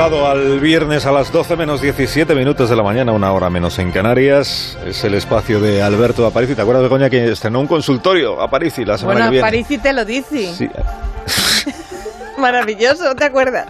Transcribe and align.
llegado 0.00 0.30
al 0.30 0.60
viernes 0.60 1.04
a 1.04 1.12
las 1.12 1.30
12 1.30 1.56
menos 1.56 1.82
17 1.82 2.34
minutos 2.34 2.70
de 2.70 2.76
la 2.76 2.82
mañana, 2.82 3.12
una 3.12 3.32
hora 3.32 3.50
menos 3.50 3.78
en 3.78 3.92
Canarias. 3.92 4.78
Es 4.86 5.04
el 5.04 5.12
espacio 5.12 5.60
de 5.60 5.82
Alberto 5.82 6.24
Aparici. 6.24 6.54
¿Te 6.54 6.62
acuerdas, 6.62 6.84
Begoña, 6.84 7.10
que 7.10 7.30
estrenó 7.30 7.60
un 7.60 7.66
consultorio 7.66 8.40
Aparici 8.40 8.86
la 8.86 8.96
semana 8.96 9.16
bueno, 9.16 9.26
que 9.26 9.30
viene? 9.32 9.46
Aparici 9.46 9.76
te 9.76 9.92
lo 9.92 10.06
dice. 10.06 10.54
Sí. 10.54 10.70
Maravilloso, 12.38 13.14
¿te 13.14 13.26
acuerdas? 13.26 13.66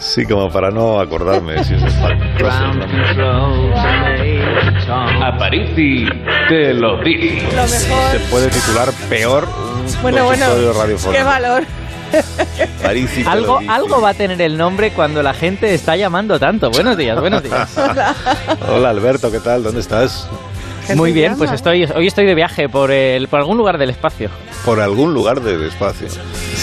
Sí, 0.00 0.26
como 0.26 0.50
para 0.50 0.72
no 0.72 0.98
acordarme. 0.98 1.62
Si 1.62 1.74
es 1.74 1.82
Aparici 5.22 6.06
te 6.48 6.74
lo 6.74 7.00
dice. 7.04 7.46
Lo 7.54 7.62
mejor. 7.62 8.10
Se 8.10 8.18
puede 8.32 8.48
titular 8.48 8.88
peor 9.08 9.44
un 9.44 10.02
Bueno, 10.02 10.24
bueno, 10.24 10.46
consultorio 10.46 10.72
radiofónico. 10.72 11.12
qué 11.12 11.22
valor. 11.22 11.62
Algo, 13.26 13.60
algo 13.68 14.00
va 14.00 14.10
a 14.10 14.14
tener 14.14 14.40
el 14.42 14.56
nombre 14.56 14.92
cuando 14.92 15.22
la 15.22 15.34
gente 15.34 15.72
está 15.74 15.96
llamando 15.96 16.38
tanto. 16.38 16.70
Buenos 16.70 16.96
días, 16.96 17.18
buenos 17.18 17.42
días. 17.42 17.76
Hola, 18.68 18.90
Alberto, 18.90 19.30
¿qué 19.30 19.40
tal? 19.40 19.62
¿Dónde 19.62 19.80
estás? 19.80 20.28
Muy 20.96 21.12
bien, 21.12 21.32
llama. 21.32 21.38
pues 21.38 21.52
estoy, 21.52 21.84
hoy 21.84 22.06
estoy 22.06 22.26
de 22.26 22.34
viaje 22.34 22.68
por, 22.68 22.90
el, 22.90 23.28
por 23.28 23.40
algún 23.40 23.56
lugar 23.56 23.78
del 23.78 23.90
espacio. 23.90 24.30
Por 24.64 24.80
algún 24.80 25.14
lugar 25.14 25.40
del 25.40 25.62
espacio. 25.64 26.08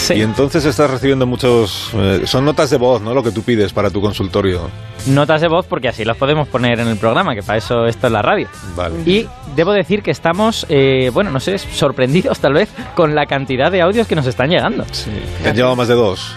Sí. 0.00 0.14
Y 0.14 0.22
entonces 0.22 0.64
estás 0.64 0.90
recibiendo 0.90 1.26
muchos... 1.26 1.90
eh, 1.94 2.22
son 2.24 2.44
notas 2.44 2.70
de 2.70 2.78
voz, 2.78 3.02
¿no? 3.02 3.14
Lo 3.14 3.22
que 3.22 3.30
tú 3.30 3.42
pides 3.42 3.72
para 3.72 3.90
tu 3.90 4.00
consultorio. 4.00 4.68
Notas 5.06 5.40
de 5.40 5.48
voz 5.48 5.66
porque 5.66 5.88
así 5.88 6.04
las 6.04 6.16
podemos 6.16 6.48
poner 6.48 6.80
en 6.80 6.88
el 6.88 6.96
programa, 6.96 7.34
que 7.34 7.42
para 7.42 7.58
eso 7.58 7.86
esto 7.86 8.06
es 8.06 8.12
la 8.12 8.22
radio. 8.22 8.48
Vale. 8.74 8.96
Y 9.04 9.28
debo 9.54 9.72
decir 9.72 10.02
que 10.02 10.10
estamos, 10.10 10.66
eh, 10.68 11.10
bueno, 11.12 11.30
no 11.30 11.38
sé, 11.38 11.58
sorprendidos 11.58 12.40
tal 12.40 12.54
vez 12.54 12.70
con 12.94 13.14
la 13.14 13.26
cantidad 13.26 13.70
de 13.70 13.82
audios 13.82 14.06
que 14.06 14.16
nos 14.16 14.26
están 14.26 14.50
llegando. 14.50 14.84
Sí. 14.90 15.10
¿Te 15.42 15.50
han 15.50 15.56
llevado 15.56 15.76
más 15.76 15.88
de 15.88 15.94
dos? 15.94 16.34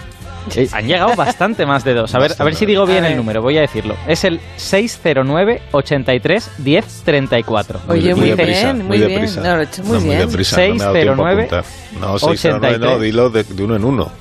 Eh, 0.55 0.67
han 0.71 0.87
llegado 0.87 1.15
bastante 1.15 1.65
más 1.65 1.83
de 1.83 1.93
dos. 1.93 2.13
A 2.15 2.19
ver, 2.19 2.35
a 2.37 2.43
ver 2.43 2.55
si 2.55 2.65
digo 2.65 2.85
bien 2.85 3.05
el 3.05 3.15
número, 3.15 3.41
voy 3.41 3.57
a 3.57 3.61
decirlo. 3.61 3.95
Es 4.07 4.23
el 4.23 4.39
609 4.57 5.61
83 5.71 6.51
10 6.57 7.01
34. 7.05 7.79
Oye, 7.87 8.13
muy 8.15 8.29
deprisa, 8.31 8.73
bien, 8.73 8.87
muy 8.87 8.97
bien. 8.97 9.09
deprisa. 9.11 9.41
No, 9.41 9.55
lo 9.55 9.61
he 9.61 9.65
hecho 9.65 9.83
muy 9.83 9.97
No, 9.99 10.03
bien. 10.03 10.19
deprisa, 10.19 10.55
no 10.55 10.75
me 10.75 10.81
ha 10.83 10.85
dado 10.85 10.93
tiempo 10.93 11.25
a 11.25 11.31
609, 11.31 11.41
apuntar. 11.43 11.65
No, 11.99 12.19
609 12.19 12.77
no, 12.79 12.85
83. 12.87 13.01
dilo 13.01 13.29
de, 13.29 13.43
de 13.43 13.63
uno 13.63 13.75
en 13.75 13.85
uno. 13.85 14.11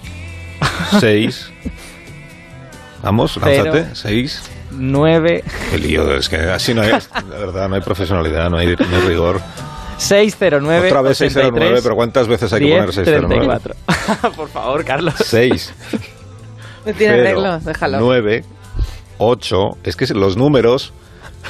6. 1.01 1.51
Vamos, 3.03 3.36
lánzate. 3.36 3.86
6. 3.95 4.42
9 4.75 5.45
Qué 5.70 5.79
lío, 5.79 6.14
es 6.17 6.29
que 6.29 6.36
así 6.36 6.73
no 6.73 6.81
hay, 6.83 6.91
la 6.91 7.36
verdad, 7.39 7.69
no 7.69 7.75
hay 7.75 7.81
profesionalidad, 7.83 8.48
no 8.48 8.57
hay, 8.59 8.69
no 8.69 8.97
hay 8.97 9.03
rigor. 9.09 9.41
609 9.98 10.89
Otra 10.89 11.03
vez 11.03 11.19
609, 11.19 11.57
83, 11.57 11.83
pero 11.83 11.95
¿cuántas 11.97 12.29
veces 12.29 12.53
hay 12.53 12.61
que 12.61 12.67
10, 12.67 12.79
poner 12.79 12.95
609? 12.95 13.75
34. 13.85 14.33
Por 14.37 14.48
favor, 14.48 14.85
Carlos. 14.85 15.15
6, 15.25 15.75
No 16.87 16.93
tiene 16.95 17.15
arreglo, 17.15 17.59
déjalo. 17.61 18.01
9, 18.01 18.45
8. 19.19 19.57
Es 19.85 19.97
que 19.97 20.07
los 20.15 20.37
números, 20.37 20.93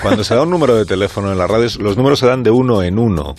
cuando 0.03 0.25
se 0.25 0.35
da 0.35 0.43
un 0.43 0.51
número 0.51 0.75
de 0.77 0.85
teléfono 0.85 1.33
en 1.33 1.39
la 1.39 1.47
radio, 1.47 1.69
los 1.81 1.97
números 1.97 2.19
se 2.19 2.27
dan 2.27 2.43
de 2.43 2.51
uno 2.51 2.83
en 2.83 2.99
uno. 2.99 3.35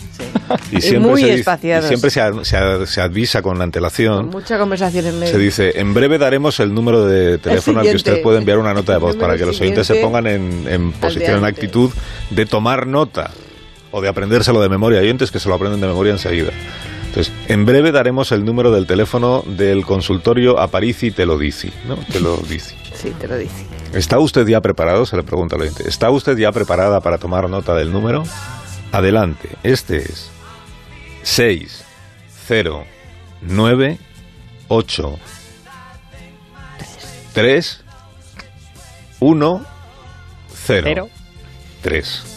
Y 0.70 0.94
Y 0.94 0.98
muy 0.98 1.22
se 1.22 1.34
espaciados. 1.34 1.86
y 1.86 1.88
siempre 1.88 2.10
se, 2.10 2.20
se 2.44 2.86
se 2.86 3.00
avisa 3.00 3.40
con 3.42 3.62
antelación. 3.62 4.28
Mucha 4.30 4.58
conversación 4.58 5.06
en 5.06 5.20
medio. 5.20 5.32
Se 5.32 5.38
dice, 5.38 5.80
en 5.80 5.94
breve 5.94 6.18
daremos 6.18 6.60
el 6.60 6.74
número 6.74 7.06
de 7.06 7.38
teléfono 7.38 7.80
al 7.80 7.86
que 7.86 7.96
usted 7.96 8.22
puede 8.22 8.38
enviar 8.38 8.58
una 8.58 8.74
nota 8.74 8.92
de 8.92 8.98
voz 8.98 9.16
para 9.16 9.36
que 9.36 9.46
los 9.46 9.60
oyentes 9.60 9.86
se 9.86 9.96
pongan 9.96 10.26
en, 10.26 10.66
en 10.68 10.92
posición, 10.92 11.38
en 11.38 11.44
actitud 11.44 11.90
de 12.30 12.46
tomar 12.46 12.86
nota 12.86 13.30
o 13.94 14.00
de 14.00 14.08
aprendérselo 14.08 14.60
de 14.60 14.68
memoria. 14.68 14.98
Hay 14.98 15.08
entes 15.08 15.30
que 15.30 15.38
se 15.38 15.48
lo 15.48 15.54
aprenden 15.54 15.80
de 15.80 15.86
memoria 15.86 16.12
enseguida. 16.12 16.50
Entonces, 17.06 17.32
en 17.46 17.64
breve 17.64 17.92
daremos 17.92 18.32
el 18.32 18.44
número 18.44 18.72
del 18.72 18.88
teléfono 18.88 19.44
del 19.46 19.86
consultorio 19.86 20.58
Aparici 20.58 21.12
te 21.12 21.26
lo 21.26 21.38
dice, 21.38 21.72
¿no? 21.86 21.96
Te 21.96 22.20
lo 22.20 22.36
dice. 22.38 22.76
Sí, 22.94 23.10
te 23.18 23.28
lo 23.28 23.36
dice. 23.36 23.66
¿Está 23.92 24.18
usted 24.18 24.46
ya 24.46 24.62
preparado? 24.62 25.04
Se 25.04 25.16
le 25.16 25.24
pregunta 25.24 25.56
al 25.56 25.62
oyente. 25.62 25.86
¿Está 25.86 26.10
usted 26.10 26.38
ya 26.38 26.52
preparada 26.52 27.00
para 27.00 27.18
tomar 27.18 27.50
nota 27.50 27.74
del 27.74 27.92
número? 27.92 28.22
Adelante. 28.92 29.50
Este 29.62 29.96
es 29.96 30.30
6 31.22 31.84
0 32.46 32.84
9 33.42 33.98
8 34.68 35.18
3 37.34 37.84
1 39.20 39.66
0 40.66 41.08
3. 41.82 42.33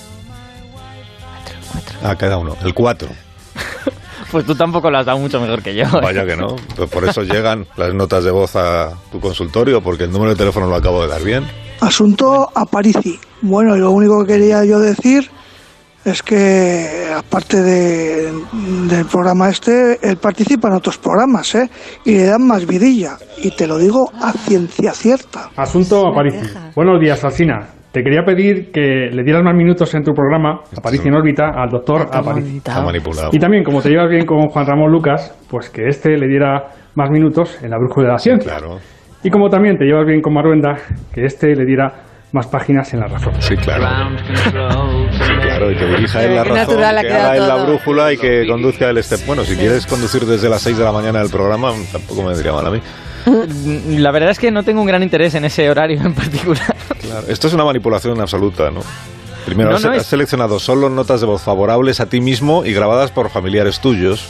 Ah, 1.68 1.72
cuatro. 1.74 2.10
A 2.10 2.16
cada 2.16 2.38
uno, 2.38 2.56
el 2.64 2.74
cuatro. 2.74 3.10
pues 4.32 4.46
tú 4.46 4.56
tampoco 4.56 4.90
lo 4.90 5.00
has 5.00 5.06
dado 5.06 5.20
mucho 5.20 5.40
mejor 5.40 5.62
que 5.62 5.76
yo. 5.76 5.84
¿eh? 5.84 6.02
Vaya 6.02 6.26
que 6.26 6.36
no. 6.36 6.56
Pues 6.76 6.90
por 6.90 7.04
eso 7.06 7.22
llegan 7.22 7.66
las 7.76 7.94
notas 7.94 8.24
de 8.24 8.32
voz 8.32 8.56
a 8.56 8.94
tu 9.12 9.20
consultorio, 9.20 9.82
porque 9.82 10.06
el 10.06 10.12
número 10.12 10.32
de 10.32 10.38
teléfono 10.38 10.68
lo 10.68 10.76
acabo 10.76 11.02
de 11.02 11.08
dar 11.08 11.24
bien. 11.24 11.46
Asunto 11.82 12.50
Aparici. 12.56 13.20
Bueno, 13.42 13.76
y 13.76 13.80
lo 13.80 13.92
único 13.92 14.26
que 14.26 14.34
quería 14.34 14.66
yo 14.66 14.80
decir 14.80 15.30
es 16.04 16.24
que, 16.24 17.12
aparte 17.16 17.62
de, 17.62 18.32
del 18.88 19.06
programa 19.06 19.50
este, 19.50 20.00
él 20.02 20.18
participa 20.18 20.70
en 20.70 20.76
otros 20.76 20.98
programas, 20.98 21.54
¿eh? 21.56 21.70
Y 22.06 22.14
le 22.14 22.26
dan 22.26 22.48
más 22.48 22.66
vidilla. 22.66 23.18
Y 23.38 23.52
te 23.52 23.68
lo 23.68 23.78
digo 23.78 24.10
a 24.22 24.32
ciencia 24.32 24.94
cierta. 24.94 25.52
Asunto 25.56 26.08
Aparici. 26.08 26.48
Buenos 26.76 27.00
días, 27.02 27.24
Alcina. 27.24 27.77
Te 27.98 28.04
quería 28.04 28.22
pedir 28.22 28.70
que 28.72 29.10
le 29.12 29.24
dieras 29.24 29.42
más 29.42 29.56
minutos 29.56 29.92
en 29.96 30.04
tu 30.04 30.14
programa, 30.14 30.62
Aparici 30.78 31.08
en 31.08 31.16
órbita, 31.16 31.50
al 31.50 31.68
doctor 31.68 32.08
Aparici. 32.12 32.58
Está 32.58 32.84
manipulado. 32.84 33.32
Y 33.32 33.40
también, 33.40 33.64
como 33.64 33.82
te 33.82 33.90
llevas 33.90 34.08
bien 34.08 34.24
con 34.24 34.50
Juan 34.50 34.68
Ramón 34.68 34.92
Lucas, 34.92 35.36
pues 35.50 35.72
que 35.72 35.88
este 35.88 36.16
le 36.16 36.28
diera 36.28 36.66
más 36.94 37.10
minutos 37.10 37.58
en 37.64 37.72
la 37.72 37.80
brújula 37.80 38.10
de 38.10 38.14
la 38.14 38.20
ciencia. 38.20 38.56
Claro. 38.56 38.78
Y 39.24 39.32
como 39.32 39.50
también 39.50 39.80
te 39.80 39.86
llevas 39.86 40.06
bien 40.06 40.22
con 40.22 40.36
Maruenda, 40.36 40.76
que 41.12 41.26
este 41.26 41.56
le 41.56 41.66
diera 41.66 41.92
más 42.34 42.46
páginas 42.46 42.94
en 42.94 43.00
la 43.00 43.08
razón. 43.08 43.34
Sí, 43.40 43.56
claro. 43.56 44.16
Sí, 44.30 45.34
claro, 45.42 45.72
y 45.72 45.76
que 45.76 45.86
dirija 45.88 46.24
él 46.24 46.36
la 46.36 46.44
razón, 46.44 46.78
que 46.78 46.84
haga 46.86 47.36
él 47.36 47.48
la 47.48 47.64
brújula 47.66 48.14
y 48.14 48.18
que 48.18 48.46
conduzca 48.48 48.92
el 48.92 49.00
este. 49.00 49.16
Bueno, 49.26 49.42
si 49.42 49.56
quieres 49.56 49.88
conducir 49.88 50.22
desde 50.22 50.48
las 50.50 50.62
6 50.62 50.78
de 50.78 50.84
la 50.84 50.92
mañana 50.92 51.20
el 51.20 51.32
programa, 51.32 51.72
tampoco 51.92 52.22
me 52.22 52.28
vendría 52.28 52.54
mal 52.54 52.68
a 52.68 52.70
mí. 52.70 52.80
La 53.98 54.14
verdad 54.14 54.30
es 54.30 54.40
que 54.40 54.52
no 54.52 54.64
tengo 54.64 54.80
un 54.80 54.88
gran 54.88 55.04
interés 55.04 55.36
en 55.36 55.44
ese 55.44 55.70
horario 55.70 56.00
en 56.00 56.14
particular. 56.14 56.77
Claro. 57.08 57.26
Esto 57.28 57.48
es 57.48 57.54
una 57.54 57.66
manipulación 57.66 58.20
absoluta, 58.22 58.70
¿no? 58.72 58.82
Primero, 59.46 59.70
No, 59.72 59.76
has, 59.78 59.84
no, 59.86 59.92
has 59.92 59.98
es- 60.02 60.06
seleccionado 60.08 60.60
solo 60.60 60.90
notas 60.90 61.22
de 61.22 61.28
voz 61.28 61.42
favorables 61.42 62.00
a 62.00 62.08
ti 62.08 62.20
mismo 62.22 62.66
y 62.66 62.74
grabadas 62.74 63.12
por 63.12 63.30
familiares 63.30 63.80
tuyos. 63.80 64.28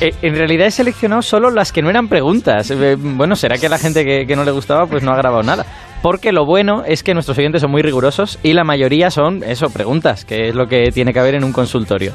Eh, 0.00 0.12
en 0.20 0.34
realidad 0.34 0.66
he 0.66 0.70
seleccionado 0.70 1.22
solo 1.22 1.50
las 1.50 1.72
que 1.72 1.80
no 1.80 1.88
eran 1.88 2.08
preguntas. 2.08 2.70
Eh, 2.70 2.96
bueno, 2.98 3.34
será 3.34 3.56
que 3.56 3.68
la 3.68 3.78
gente 3.78 4.04
que, 4.04 4.26
que 4.26 4.36
no 4.36 4.44
le 4.44 4.50
gustaba 4.50 4.86
pues 4.86 5.02
no 5.02 5.12
ha 5.12 5.16
grabado 5.16 5.42
nada. 5.42 5.64
Porque 6.02 6.32
lo 6.32 6.44
bueno 6.44 6.82
es 6.86 7.02
que 7.02 7.14
nuestros 7.14 7.38
oyentes 7.38 7.62
son 7.62 7.70
muy 7.70 7.80
rigurosos 7.80 8.38
y 8.42 8.52
la 8.52 8.62
mayoría 8.64 9.10
son, 9.10 9.42
eso, 9.42 9.70
preguntas, 9.70 10.26
que 10.26 10.48
es 10.50 10.54
lo 10.54 10.66
que 10.66 10.90
tiene 10.92 11.12
que 11.14 11.18
haber 11.20 11.34
en 11.36 11.44
un 11.44 11.52
consultorio. 11.52 12.12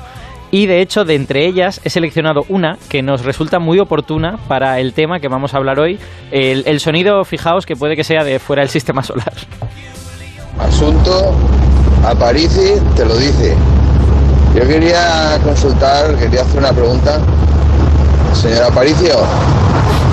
Y 0.51 0.65
de 0.65 0.81
hecho, 0.81 1.05
de 1.05 1.15
entre 1.15 1.45
ellas 1.45 1.79
he 1.85 1.89
seleccionado 1.89 2.45
una 2.49 2.77
que 2.89 3.01
nos 3.01 3.23
resulta 3.23 3.59
muy 3.59 3.79
oportuna 3.79 4.37
para 4.49 4.79
el 4.79 4.91
tema 4.91 5.21
que 5.21 5.29
vamos 5.29 5.53
a 5.53 5.57
hablar 5.57 5.79
hoy. 5.79 5.97
El, 6.29 6.79
sonido, 6.81 7.23
fijaos, 7.23 7.65
que 7.65 7.77
puede 7.77 7.95
que 7.95 8.03
sea 8.03 8.25
de 8.25 8.37
fuera 8.37 8.61
del 8.61 8.69
sistema 8.69 9.01
solar. 9.01 9.33
Asunto 10.59 11.33
Aparici 12.05 12.73
te 12.97 13.05
lo 13.05 13.15
dice. 13.15 13.55
Yo 14.53 14.67
quería 14.67 15.39
consultar, 15.41 16.17
quería 16.17 16.41
hacer 16.41 16.59
una 16.59 16.73
pregunta. 16.73 17.19
Señor 18.33 18.63
Aparicio, 18.63 19.15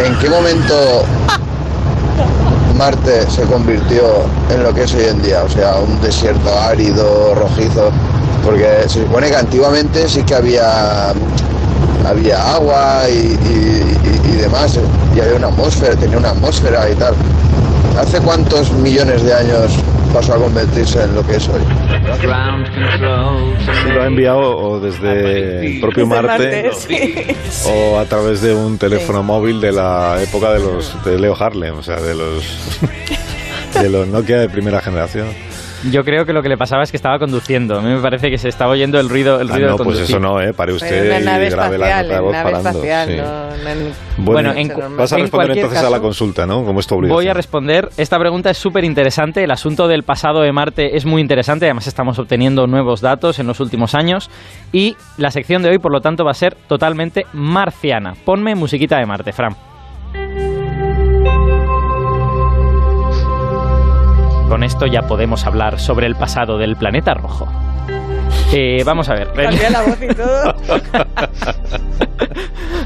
¿en 0.04 0.16
qué 0.20 0.30
momento 0.30 1.04
Marte 2.76 3.28
se 3.28 3.42
convirtió 3.42 4.04
en 4.50 4.62
lo 4.62 4.72
que 4.72 4.84
es 4.84 4.94
hoy 4.94 5.06
en 5.06 5.20
día? 5.20 5.42
O 5.42 5.48
sea, 5.48 5.76
un 5.78 6.00
desierto 6.00 6.56
árido, 6.56 7.34
rojizo. 7.34 7.90
Porque 8.48 8.66
se 8.88 9.00
supone 9.02 9.28
que 9.28 9.36
antiguamente 9.36 10.08
sí 10.08 10.22
que 10.22 10.34
había 10.34 11.10
había 12.08 12.54
agua 12.54 13.02
y, 13.10 13.12
y- 13.12 13.98
y- 14.04 14.32
y 14.32 14.36
demás, 14.36 14.78
y 15.14 15.20
había 15.20 15.34
una 15.34 15.48
atmósfera, 15.48 15.94
tenía 15.96 16.16
una 16.16 16.30
atmósfera 16.30 16.88
y 16.90 16.94
tal. 16.94 17.14
¿Hace 18.00 18.18
cuántos 18.20 18.72
millones 18.72 19.22
de 19.24 19.34
años 19.34 19.72
pasó 20.14 20.34
a 20.34 20.36
convertirse 20.38 21.02
en 21.02 21.14
lo 21.14 21.26
que 21.26 21.36
es 21.36 21.46
hoy? 21.48 21.60
Si 23.84 23.90
lo 23.92 24.02
ha 24.02 24.06
enviado 24.06 24.56
o 24.56 24.80
desde 24.80 25.66
el 25.74 25.80
propio 25.80 26.06
Desde 26.06 26.22
Marte, 26.22 26.70
sí. 26.78 27.26
o 27.68 27.98
a 27.98 28.04
través 28.06 28.40
de 28.40 28.54
un 28.54 28.78
teléfono 28.78 29.22
móvil 29.22 29.60
de 29.60 29.72
la 29.72 30.16
época 30.22 30.52
de 30.52 30.60
los 30.60 31.04
de 31.04 31.18
Leo 31.18 31.36
Harlem, 31.38 31.76
o 31.76 31.82
sea, 31.82 31.96
de 32.00 32.14
los 32.14 32.78
de 33.82 33.88
los 33.90 34.08
Nokia 34.08 34.38
de 34.38 34.48
primera 34.48 34.80
generación. 34.80 35.26
Yo 35.92 36.02
creo 36.02 36.24
que 36.26 36.32
lo 36.32 36.42
que 36.42 36.48
le 36.48 36.56
pasaba 36.56 36.82
es 36.82 36.90
que 36.90 36.96
estaba 36.96 37.18
conduciendo. 37.20 37.78
A 37.78 37.82
mí 37.82 37.88
me 37.94 38.00
parece 38.00 38.30
que 38.30 38.38
se 38.38 38.48
estaba 38.48 38.72
oyendo 38.72 38.98
el 38.98 39.08
ruido, 39.08 39.40
el 39.40 39.48
Ah, 39.48 39.54
ruido 39.54 39.66
no, 39.70 39.72
de 39.78 39.84
pues 39.84 39.96
conducir. 39.98 40.16
eso 40.16 40.18
no, 40.20 40.40
¿eh? 40.40 40.52
Pare 40.52 40.72
usted 40.72 41.06
una 41.06 41.20
nave 41.32 41.46
y 41.46 41.50
grabe 41.50 41.78
la 41.78 41.86
espacial, 41.86 42.06
nota 42.06 42.12
de 42.14 42.18
en 42.18 42.24
voz 42.24 42.32
nave 42.32 42.50
parando. 42.50 42.68
espacial, 42.70 43.08
sí. 43.08 43.16
no, 43.16 43.56
no 43.64 43.70
en- 43.70 43.92
Bueno, 44.24 44.52
en 44.56 44.96
vas 44.96 45.12
a 45.12 45.16
en 45.16 45.22
responder 45.22 45.50
entonces 45.56 45.78
a 45.84 45.90
la 45.90 46.00
consulta, 46.00 46.46
¿no? 46.46 46.64
Como 46.64 46.80
es 46.80 46.86
tu 46.88 46.96
obligación. 46.96 47.16
Voy 47.16 47.28
a 47.28 47.34
responder. 47.34 47.88
Esta 47.96 48.18
pregunta 48.18 48.50
es 48.50 48.58
súper 48.58 48.82
interesante. 48.84 49.44
El 49.44 49.50
asunto 49.52 49.86
del 49.86 50.02
pasado 50.02 50.40
de 50.40 50.50
Marte 50.52 50.96
es 50.96 51.06
muy 51.06 51.22
interesante. 51.22 51.66
Además, 51.66 51.86
estamos 51.86 52.18
obteniendo 52.18 52.66
nuevos 52.66 53.00
datos 53.00 53.38
en 53.38 53.46
los 53.46 53.60
últimos 53.60 53.94
años. 53.94 54.30
Y 54.72 54.96
la 55.16 55.30
sección 55.30 55.62
de 55.62 55.70
hoy, 55.70 55.78
por 55.78 55.92
lo 55.92 56.00
tanto, 56.00 56.24
va 56.24 56.32
a 56.32 56.34
ser 56.34 56.56
totalmente 56.66 57.24
marciana. 57.32 58.14
Ponme 58.24 58.56
musiquita 58.56 58.98
de 58.98 59.06
Marte, 59.06 59.32
Fran. 59.32 59.54
Con 64.48 64.64
esto 64.64 64.86
ya 64.86 65.02
podemos 65.02 65.44
hablar 65.46 65.78
sobre 65.78 66.06
el 66.06 66.14
pasado 66.14 66.56
del 66.56 66.76
planeta 66.76 67.12
rojo. 67.12 67.46
Eh, 68.52 68.82
vamos 68.84 69.10
a 69.10 69.14
ver. 69.14 69.28
La 69.36 69.82
voz 69.82 70.02
y 70.02 70.08
todo. 70.14 70.54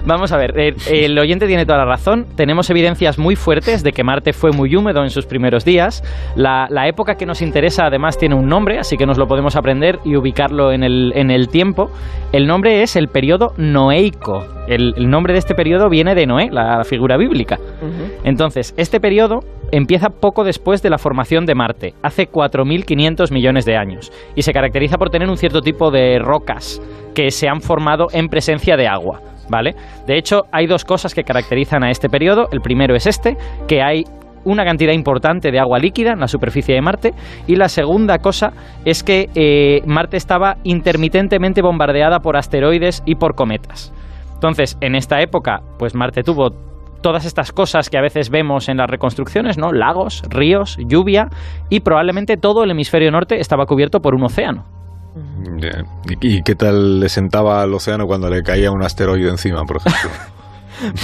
Vamos 0.05 0.33
a 0.33 0.37
ver, 0.37 0.53
el 0.91 1.17
oyente 1.17 1.47
tiene 1.47 1.65
toda 1.65 1.79
la 1.79 1.85
razón. 1.85 2.27
Tenemos 2.35 2.69
evidencias 2.71 3.21
muy 3.21 3.37
fuertes 3.37 3.85
de 3.85 3.93
que 3.93 4.03
Marte 4.03 4.33
fue 4.33 4.51
muy 4.51 4.75
húmedo 4.75 5.05
en 5.05 5.11
sus 5.11 5.27
primeros 5.27 5.65
días. 5.65 6.03
La, 6.35 6.67
la 6.69 6.89
época 6.89 7.15
que 7.15 7.25
nos 7.25 7.41
interesa 7.41 7.87
además 7.87 8.19
tiene 8.19 8.35
un 8.35 8.49
nombre, 8.49 8.81
así 8.81 8.97
que 8.97 9.07
nos 9.07 9.17
lo 9.17 9.29
podemos 9.29 9.55
aprender 9.55 10.01
y 10.05 10.17
ubicarlo 10.17 10.73
en 10.73 10.83
el, 10.83 11.13
en 11.15 11.31
el 11.31 11.49
tiempo. 11.49 11.91
El 12.33 12.49
nombre 12.49 12.83
es 12.83 12.97
el 12.97 13.07
periodo 13.07 13.53
noeico. 13.57 14.45
El, 14.67 14.95
el 14.97 15.09
nombre 15.09 15.35
de 15.35 15.39
este 15.39 15.55
periodo 15.55 15.89
viene 15.89 16.17
de 16.17 16.27
Noé, 16.27 16.49
la 16.51 16.83
figura 16.83 17.17
bíblica. 17.17 17.59
Entonces, 18.25 18.75
este 18.77 18.99
periodo 18.99 19.41
empieza 19.73 20.11
poco 20.11 20.45
después 20.45 20.83
de 20.83 20.91
la 20.91 20.99
formación 20.99 21.47
de 21.47 21.55
Marte, 21.57 21.95
hace 22.03 22.31
4.500 22.31 23.33
millones 23.33 23.65
de 23.65 23.77
años, 23.77 24.13
y 24.37 24.43
se 24.43 24.53
caracteriza 24.53 24.99
por 24.99 25.11
tener 25.11 25.29
un 25.29 25.39
cierto 25.39 25.63
tipo 25.63 25.91
de 25.91 26.19
rocas 26.21 26.81
que 27.15 27.31
se 27.31 27.49
han 27.49 27.61
formado 27.61 28.07
en 28.13 28.29
presencia 28.29 28.77
de 28.77 28.87
agua. 28.87 29.21
¿Vale? 29.49 29.75
De 30.07 30.17
hecho, 30.17 30.45
hay 30.53 30.67
dos 30.67 30.85
cosas 30.85 31.15
que 31.15 31.25
caracterizan 31.25 31.83
a 31.83 31.91
este 31.91 32.09
periodo. 32.09 32.49
El 32.53 32.61
primero 32.61 32.95
es 32.95 33.07
este, 33.07 33.37
que 33.67 33.83
hay 33.83 34.05
una 34.45 34.65
cantidad 34.65 34.93
importante 34.93 35.51
de 35.51 35.59
agua 35.59 35.79
líquida 35.79 36.13
en 36.13 36.21
la 36.21 36.29
superficie 36.29 36.75
de 36.75 36.81
Marte. 36.81 37.13
Y 37.47 37.57
la 37.57 37.69
segunda 37.69 38.19
cosa 38.19 38.53
es 38.85 39.03
que 39.03 39.29
eh, 39.35 39.83
Marte 39.85 40.17
estaba 40.17 40.57
intermitentemente 40.63 41.61
bombardeada 41.61 42.21
por 42.21 42.37
asteroides 42.37 43.03
y 43.05 43.17
por 43.17 43.35
cometas. 43.35 43.93
Entonces, 44.35 44.79
en 44.81 44.95
esta 44.95 45.21
época, 45.21 45.61
pues 45.79 45.95
Marte 45.95 46.23
tuvo 46.23 46.72
todas 47.03 47.25
estas 47.25 47.53
cosas 47.53 47.91
que 47.91 47.99
a 47.99 48.01
veces 48.01 48.31
vemos 48.31 48.69
en 48.69 48.79
las 48.79 48.89
reconstrucciones, 48.89 49.59
¿no? 49.59 49.73
Lagos, 49.73 50.23
ríos, 50.29 50.79
lluvia 50.87 51.29
y 51.69 51.81
probablemente 51.81 52.37
todo 52.37 52.65
el 52.65 52.71
hemisferio 52.71 53.11
norte 53.11 53.41
estaba 53.41 53.67
cubierto 53.67 54.01
por 54.01 54.15
un 54.15 54.25
océano. 54.25 54.65
Ya. 55.59 55.85
¿Y, 56.21 56.39
y 56.39 56.43
qué 56.43 56.55
tal 56.55 57.01
le 57.01 57.09
sentaba 57.09 57.63
al 57.63 57.75
océano 57.75 58.07
cuando 58.07 58.31
le 58.31 58.43
caía 58.43 58.71
un 58.71 58.83
asteroide 58.83 59.29
encima, 59.29 59.65
por 59.65 59.77
ejemplo? 59.77 60.11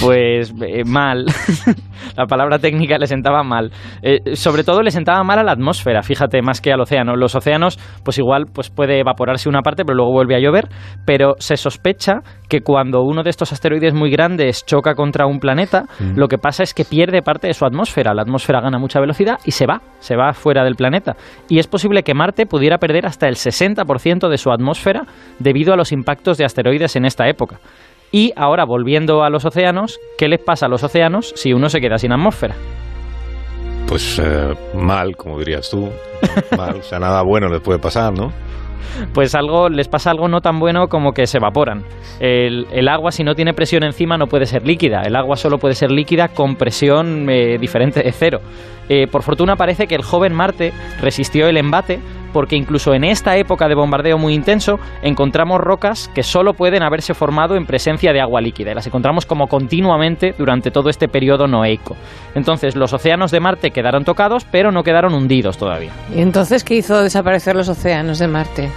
Pues 0.01 0.53
eh, 0.61 0.83
mal. 0.85 1.25
la 2.17 2.25
palabra 2.25 2.59
técnica 2.59 2.97
le 2.97 3.07
sentaba 3.07 3.43
mal. 3.43 3.71
Eh, 4.01 4.35
sobre 4.35 4.63
todo 4.63 4.81
le 4.81 4.91
sentaba 4.91 5.23
mal 5.23 5.39
a 5.39 5.43
la 5.43 5.51
atmósfera, 5.51 6.01
fíjate, 6.01 6.41
más 6.41 6.61
que 6.61 6.71
al 6.71 6.81
océano. 6.81 7.15
Los 7.15 7.35
océanos, 7.35 7.77
pues 8.03 8.17
igual 8.17 8.45
pues 8.53 8.69
puede 8.69 8.99
evaporarse 8.99 9.49
una 9.49 9.61
parte, 9.61 9.83
pero 9.85 9.95
luego 9.95 10.11
vuelve 10.11 10.35
a 10.35 10.39
llover. 10.39 10.69
Pero 11.05 11.35
se 11.39 11.57
sospecha 11.57 12.19
que 12.47 12.61
cuando 12.61 13.01
uno 13.01 13.23
de 13.23 13.29
estos 13.29 13.51
asteroides 13.51 13.93
muy 13.93 14.09
grandes 14.09 14.65
choca 14.65 14.95
contra 14.95 15.27
un 15.27 15.39
planeta, 15.39 15.85
lo 16.15 16.27
que 16.27 16.37
pasa 16.37 16.63
es 16.63 16.73
que 16.73 16.85
pierde 16.85 17.21
parte 17.21 17.47
de 17.47 17.53
su 17.53 17.65
atmósfera. 17.65 18.13
La 18.13 18.23
atmósfera 18.23 18.61
gana 18.61 18.79
mucha 18.79 18.99
velocidad 18.99 19.37
y 19.45 19.51
se 19.51 19.65
va, 19.65 19.81
se 19.99 20.15
va 20.15 20.33
fuera 20.33 20.63
del 20.63 20.75
planeta. 20.75 21.15
Y 21.47 21.59
es 21.59 21.67
posible 21.67 22.03
que 22.03 22.13
Marte 22.13 22.45
pudiera 22.45 22.77
perder 22.77 23.05
hasta 23.05 23.27
el 23.27 23.35
60% 23.35 24.29
de 24.29 24.37
su 24.37 24.51
atmósfera 24.51 25.03
debido 25.39 25.73
a 25.73 25.77
los 25.77 25.91
impactos 25.91 26.37
de 26.37 26.45
asteroides 26.45 26.95
en 26.95 27.05
esta 27.05 27.27
época. 27.27 27.59
Y 28.11 28.31
ahora, 28.35 28.65
volviendo 28.65 29.23
a 29.23 29.29
los 29.29 29.45
océanos, 29.45 29.99
¿qué 30.17 30.27
les 30.27 30.39
pasa 30.39 30.65
a 30.65 30.69
los 30.69 30.83
océanos 30.83 31.31
si 31.35 31.53
uno 31.53 31.69
se 31.69 31.79
queda 31.79 31.97
sin 31.97 32.11
atmósfera? 32.11 32.55
Pues 33.87 34.19
eh, 34.19 34.53
mal, 34.75 35.15
como 35.15 35.37
dirías 35.39 35.69
tú. 35.69 35.89
Mal, 36.57 36.77
o 36.77 36.83
sea, 36.83 36.99
nada 36.99 37.23
bueno 37.23 37.47
les 37.47 37.61
puede 37.61 37.79
pasar, 37.79 38.13
¿no? 38.13 38.31
Pues 39.13 39.33
algo 39.35 39.69
les 39.69 39.87
pasa 39.87 40.11
algo 40.11 40.27
no 40.27 40.41
tan 40.41 40.59
bueno 40.59 40.87
como 40.87 41.11
que 41.11 41.25
se 41.27 41.37
evaporan. 41.37 41.83
El, 42.19 42.67
el 42.71 42.87
agua, 42.87 43.11
si 43.11 43.23
no 43.23 43.35
tiene 43.35 43.53
presión 43.53 43.83
encima, 43.83 44.17
no 44.17 44.27
puede 44.27 44.45
ser 44.45 44.65
líquida. 44.65 45.01
El 45.05 45.15
agua 45.15 45.35
solo 45.35 45.57
puede 45.57 45.75
ser 45.75 45.91
líquida 45.91 46.29
con 46.29 46.55
presión 46.55 47.29
eh, 47.29 47.57
diferente 47.59 48.01
de 48.01 48.11
cero. 48.11 48.39
Eh, 48.89 49.05
por 49.07 49.21
fortuna 49.21 49.55
parece 49.55 49.87
que 49.87 49.95
el 49.95 50.01
joven 50.01 50.33
Marte 50.33 50.73
resistió 51.01 51.47
el 51.47 51.57
embate 51.57 51.99
porque 52.31 52.55
incluso 52.55 52.93
en 52.93 53.03
esta 53.03 53.37
época 53.37 53.67
de 53.67 53.75
bombardeo 53.75 54.17
muy 54.17 54.33
intenso 54.33 54.79
encontramos 55.01 55.59
rocas 55.59 56.09
que 56.13 56.23
solo 56.23 56.53
pueden 56.53 56.83
haberse 56.83 57.13
formado 57.13 57.55
en 57.55 57.65
presencia 57.65 58.13
de 58.13 58.21
agua 58.21 58.41
líquida 58.41 58.71
y 58.71 58.75
las 58.75 58.87
encontramos 58.87 59.25
como 59.25 59.47
continuamente 59.47 60.33
durante 60.37 60.71
todo 60.71 60.89
este 60.89 61.07
periodo 61.07 61.47
noeico. 61.47 61.95
Entonces 62.35 62.75
los 62.75 62.93
océanos 62.93 63.31
de 63.31 63.39
Marte 63.39 63.71
quedaron 63.71 64.05
tocados 64.05 64.45
pero 64.45 64.71
no 64.71 64.83
quedaron 64.83 65.13
hundidos 65.13 65.57
todavía. 65.57 65.91
¿Y 66.15 66.21
entonces 66.21 66.63
qué 66.63 66.75
hizo 66.75 67.01
desaparecer 67.01 67.55
los 67.55 67.69
océanos 67.69 68.19
de 68.19 68.27
Marte? 68.27 68.69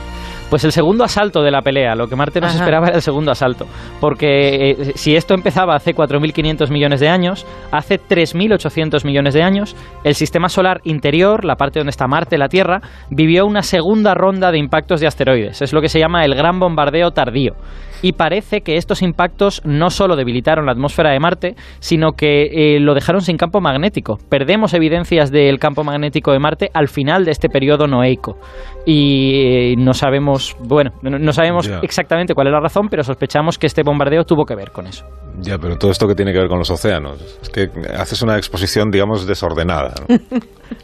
Pues 0.52 0.64
el 0.64 0.72
segundo 0.72 1.02
asalto 1.02 1.42
de 1.42 1.50
la 1.50 1.62
pelea, 1.62 1.94
lo 1.94 2.08
que 2.08 2.14
Marte 2.14 2.38
nos 2.38 2.50
Ajá. 2.50 2.58
esperaba 2.58 2.88
era 2.88 2.96
el 2.96 3.00
segundo 3.00 3.30
asalto. 3.30 3.64
Porque 4.02 4.72
eh, 4.72 4.92
si 4.96 5.16
esto 5.16 5.32
empezaba 5.32 5.74
hace 5.74 5.94
4.500 5.94 6.70
millones 6.70 7.00
de 7.00 7.08
años, 7.08 7.46
hace 7.70 7.98
3.800 7.98 9.02
millones 9.06 9.32
de 9.32 9.42
años, 9.42 9.74
el 10.04 10.14
sistema 10.14 10.50
solar 10.50 10.82
interior, 10.84 11.46
la 11.46 11.56
parte 11.56 11.78
donde 11.78 11.88
está 11.88 12.06
Marte, 12.06 12.36
la 12.36 12.48
Tierra, 12.48 12.82
vivió 13.08 13.46
una 13.46 13.62
segunda 13.62 14.12
ronda 14.12 14.52
de 14.52 14.58
impactos 14.58 15.00
de 15.00 15.06
asteroides. 15.06 15.62
Es 15.62 15.72
lo 15.72 15.80
que 15.80 15.88
se 15.88 15.98
llama 15.98 16.22
el 16.22 16.34
gran 16.34 16.60
bombardeo 16.60 17.12
tardío. 17.12 17.54
Y 18.02 18.12
parece 18.12 18.60
que 18.62 18.76
estos 18.76 19.00
impactos 19.02 19.62
no 19.64 19.88
solo 19.90 20.16
debilitaron 20.16 20.66
la 20.66 20.72
atmósfera 20.72 21.10
de 21.10 21.20
Marte, 21.20 21.54
sino 21.78 22.12
que 22.12 22.74
eh, 22.76 22.80
lo 22.80 22.94
dejaron 22.94 23.20
sin 23.22 23.36
campo 23.36 23.60
magnético. 23.60 24.18
Perdemos 24.28 24.74
evidencias 24.74 25.30
del 25.30 25.58
campo 25.58 25.84
magnético 25.84 26.32
de 26.32 26.38
Marte 26.40 26.68
al 26.74 26.88
final 26.88 27.24
de 27.24 27.30
este 27.30 27.48
periodo 27.48 27.86
noeico. 27.86 28.36
Y 28.84 29.72
eh, 29.72 29.74
no 29.78 29.94
sabemos, 29.94 30.56
bueno, 30.66 30.90
no, 31.02 31.18
no 31.18 31.32
sabemos 31.32 31.68
Ya. 31.68 31.78
exactamente 31.82 32.34
cuál 32.34 32.48
es 32.48 32.52
la 32.52 32.60
razón, 32.60 32.88
pero 32.90 33.04
sospechamos 33.04 33.56
que 33.58 33.66
este 33.68 33.82
bombardeo 33.84 34.24
tuvo 34.24 34.44
que 34.44 34.56
ver 34.56 34.72
con 34.72 34.86
eso. 34.86 35.04
Ya, 35.40 35.56
pero 35.58 35.76
todo 35.76 35.90
esto 35.90 36.06
que 36.08 36.14
tiene 36.14 36.32
que 36.32 36.38
ver 36.38 36.48
con 36.48 36.58
los 36.58 36.70
océanos. 36.70 37.20
Es 37.40 37.48
que 37.48 37.68
haces 37.96 38.20
una 38.22 38.36
exposición, 38.36 38.90
digamos, 38.90 39.26
desordenada. 39.26 39.94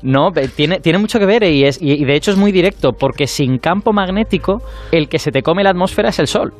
¿no? 0.02 0.30
Tiene, 0.56 0.80
tiene 0.80 0.98
mucho 0.98 1.18
que 1.18 1.26
ver 1.26 1.42
y, 1.44 1.64
es, 1.64 1.80
y 1.82 1.92
y 1.92 2.04
de 2.04 2.14
hecho 2.14 2.30
es 2.30 2.36
muy 2.36 2.52
directo, 2.52 2.92
porque 2.92 3.26
sin 3.26 3.58
campo 3.58 3.92
magnético, 3.92 4.58
el 4.92 5.08
que 5.08 5.18
se 5.18 5.32
te 5.32 5.42
come 5.42 5.64
la 5.64 5.70
atmósfera 5.70 6.10
es 6.10 6.18
el 6.18 6.26
Sol. 6.26 6.52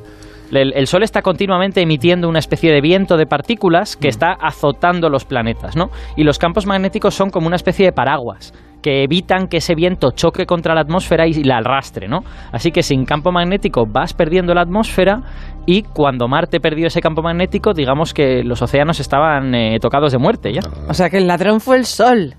El, 0.53 0.73
el 0.75 0.87
Sol 0.87 1.03
está 1.03 1.23
continuamente 1.23 1.83
emitiendo 1.83 2.29
una 2.29 2.39
especie 2.39 2.73
de 2.73 2.81
viento 2.81 3.17
de 3.17 3.27
partículas 3.27 3.97
que 3.97 4.09
está 4.09 4.33
azotando 4.33 5.09
los 5.11 5.25
planetas, 5.25 5.77
¿no? 5.77 5.91
Y 6.17 6.25
los 6.25 6.39
campos 6.39 6.67
magnéticos 6.67 7.15
son 7.15 7.31
como 7.31 7.47
una 7.47 7.57
especie 7.57 7.87
de 7.87 7.93
paraguas 7.93 8.53
que 8.83 9.03
evitan 9.03 9.49
que 9.49 9.59
ese 9.59 9.75
viento 9.75 10.13
choque 10.13 10.47
contra 10.47 10.75
la 10.75 10.83
atmósfera 10.83 11.27
y 11.27 11.43
la 11.43 11.59
arrastre, 11.59 12.09
¿no? 12.09 12.21
Así 12.53 12.71
que 12.71 12.83
sin 12.83 13.05
campo 13.05 13.33
magnético 13.33 13.87
vas 13.87 14.15
perdiendo 14.15 14.55
la 14.55 14.63
atmósfera 14.63 15.21
y 15.67 15.83
cuando 15.83 16.29
Marte 16.29 16.61
perdió 16.61 16.87
ese 16.87 17.01
campo 17.01 17.23
magnético, 17.23 17.75
digamos 17.75 18.15
que 18.15 18.43
los 18.45 18.63
océanos 18.63 19.01
estaban 19.01 19.55
eh, 19.55 19.79
tocados 19.81 20.13
de 20.13 20.19
muerte 20.19 20.53
ya. 20.53 20.61
O 20.89 20.95
sea 20.95 21.11
que 21.11 21.19
el 21.19 21.27
ladrón 21.27 21.61
fue 21.61 21.77
el 21.77 21.87
Sol. 21.87 22.35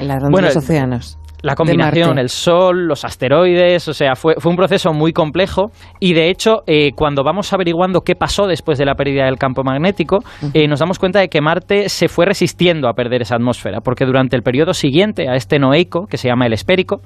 El 0.00 0.08
ladrón 0.08 0.32
Bueno, 0.32 0.48
de 0.48 0.54
los 0.54 0.64
océanos. 0.64 1.18
La 1.42 1.54
combinación, 1.54 2.18
el 2.18 2.28
Sol, 2.28 2.86
los 2.86 3.04
asteroides, 3.04 3.88
o 3.88 3.94
sea, 3.94 4.14
fue, 4.14 4.34
fue 4.38 4.50
un 4.50 4.56
proceso 4.56 4.92
muy 4.92 5.12
complejo. 5.12 5.70
Y 5.98 6.14
de 6.14 6.28
hecho 6.30 6.62
eh, 6.66 6.92
cuando 6.94 7.22
vamos 7.24 7.52
averiguando 7.52 8.02
qué 8.02 8.14
pasó 8.14 8.46
después 8.46 8.78
de 8.78 8.84
la 8.84 8.94
pérdida 8.94 9.24
del 9.24 9.38
campo 9.38 9.62
magnético, 9.62 10.18
eh, 10.54 10.68
nos 10.68 10.80
damos 10.80 10.98
cuenta 10.98 11.20
de 11.20 11.28
que 11.28 11.40
Marte 11.40 11.88
se 11.88 12.08
fue 12.08 12.26
resistiendo 12.26 12.88
a 12.88 12.94
perder 12.94 13.22
esa 13.22 13.36
atmósfera, 13.36 13.80
porque 13.80 14.04
durante 14.04 14.36
el 14.36 14.42
periodo 14.42 14.74
siguiente 14.74 15.28
a 15.28 15.34
este 15.34 15.58
noeico, 15.58 16.06
que 16.06 16.16
se 16.16 16.28
llama 16.28 16.46
el 16.46 16.52
espérico, 16.52 17.00